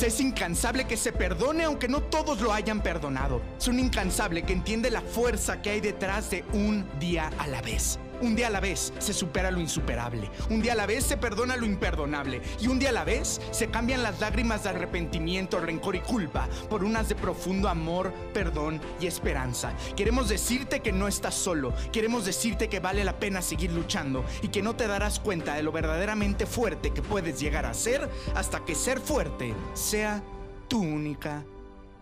Es 0.01 0.19
incansable 0.21 0.85
que 0.85 0.97
se 0.97 1.11
perdone 1.11 1.63
aunque 1.63 1.87
no 1.87 2.01
todos 2.01 2.39
lo 2.41 2.53
hayan 2.53 2.81
perdonado. 2.81 3.41
Es 3.57 3.67
un 3.67 3.79
incansable 3.79 4.43
que 4.43 4.53
entiende 4.53 4.91
la 4.91 5.01
fuerza 5.01 5.61
que 5.61 5.71
hay 5.71 5.81
detrás 5.81 6.29
de 6.29 6.43
un 6.53 6.87
día 6.99 7.31
a 7.39 7.47
la 7.47 7.61
vez. 7.61 7.97
Un 8.21 8.35
día 8.35 8.47
a 8.47 8.49
la 8.49 8.59
vez 8.59 8.93
se 8.99 9.13
supera 9.13 9.51
lo 9.51 9.59
insuperable. 9.59 10.29
Un 10.49 10.61
día 10.61 10.73
a 10.73 10.75
la 10.75 10.85
vez 10.85 11.03
se 11.05 11.17
perdona 11.17 11.57
lo 11.57 11.65
imperdonable. 11.65 12.41
Y 12.59 12.67
un 12.67 12.79
día 12.79 12.89
a 12.89 12.93
la 12.93 13.03
vez 13.03 13.41
se 13.51 13.67
cambian 13.67 14.03
las 14.03 14.19
lágrimas 14.19 14.63
de 14.63 14.69
arrepentimiento, 14.69 15.59
rencor 15.59 15.95
y 15.95 15.99
culpa 15.99 16.47
por 16.69 16.83
unas 16.83 17.09
de 17.09 17.15
profundo 17.15 17.69
amor, 17.69 18.13
perdón 18.33 18.81
y 18.99 19.07
esperanza. 19.07 19.73
Queremos 19.95 20.29
decirte 20.29 20.79
que 20.79 20.91
no 20.91 21.07
estás 21.07 21.35
solo. 21.35 21.73
Queremos 21.91 22.25
decirte 22.25 22.69
que 22.69 22.79
vale 22.79 23.03
la 23.03 23.19
pena 23.19 23.41
seguir 23.41 23.71
luchando 23.71 24.23
y 24.41 24.47
que 24.47 24.61
no 24.61 24.75
te 24.75 24.87
darás 24.87 25.19
cuenta 25.19 25.55
de 25.55 25.63
lo 25.63 25.71
verdaderamente 25.71 26.45
fuerte 26.45 26.91
que 26.91 27.01
puedes 27.01 27.39
llegar 27.39 27.65
a 27.65 27.73
ser 27.73 28.09
hasta 28.35 28.63
que 28.63 28.75
ser 28.75 28.99
fuerte 28.99 29.53
sea 29.73 30.23
tu 30.67 30.81
única 30.81 31.43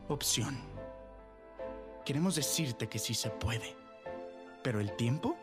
opción. 0.07 0.57
Queremos 2.05 2.35
decirte 2.35 2.87
que 2.87 2.99
sí 2.99 3.13
se 3.13 3.29
puede. 3.29 3.75
Pero 4.61 4.79
el 4.79 4.95
tiempo 4.95 5.35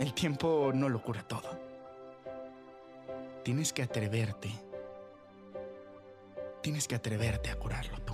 el 0.00 0.14
tiempo 0.14 0.72
no 0.74 0.88
lo 0.88 1.02
cura 1.02 1.22
todo. 1.22 1.58
Tienes 3.44 3.72
que 3.72 3.82
atreverte. 3.82 4.50
Tienes 6.62 6.88
que 6.88 6.94
atreverte 6.94 7.50
a 7.50 7.56
curarlo. 7.56 8.09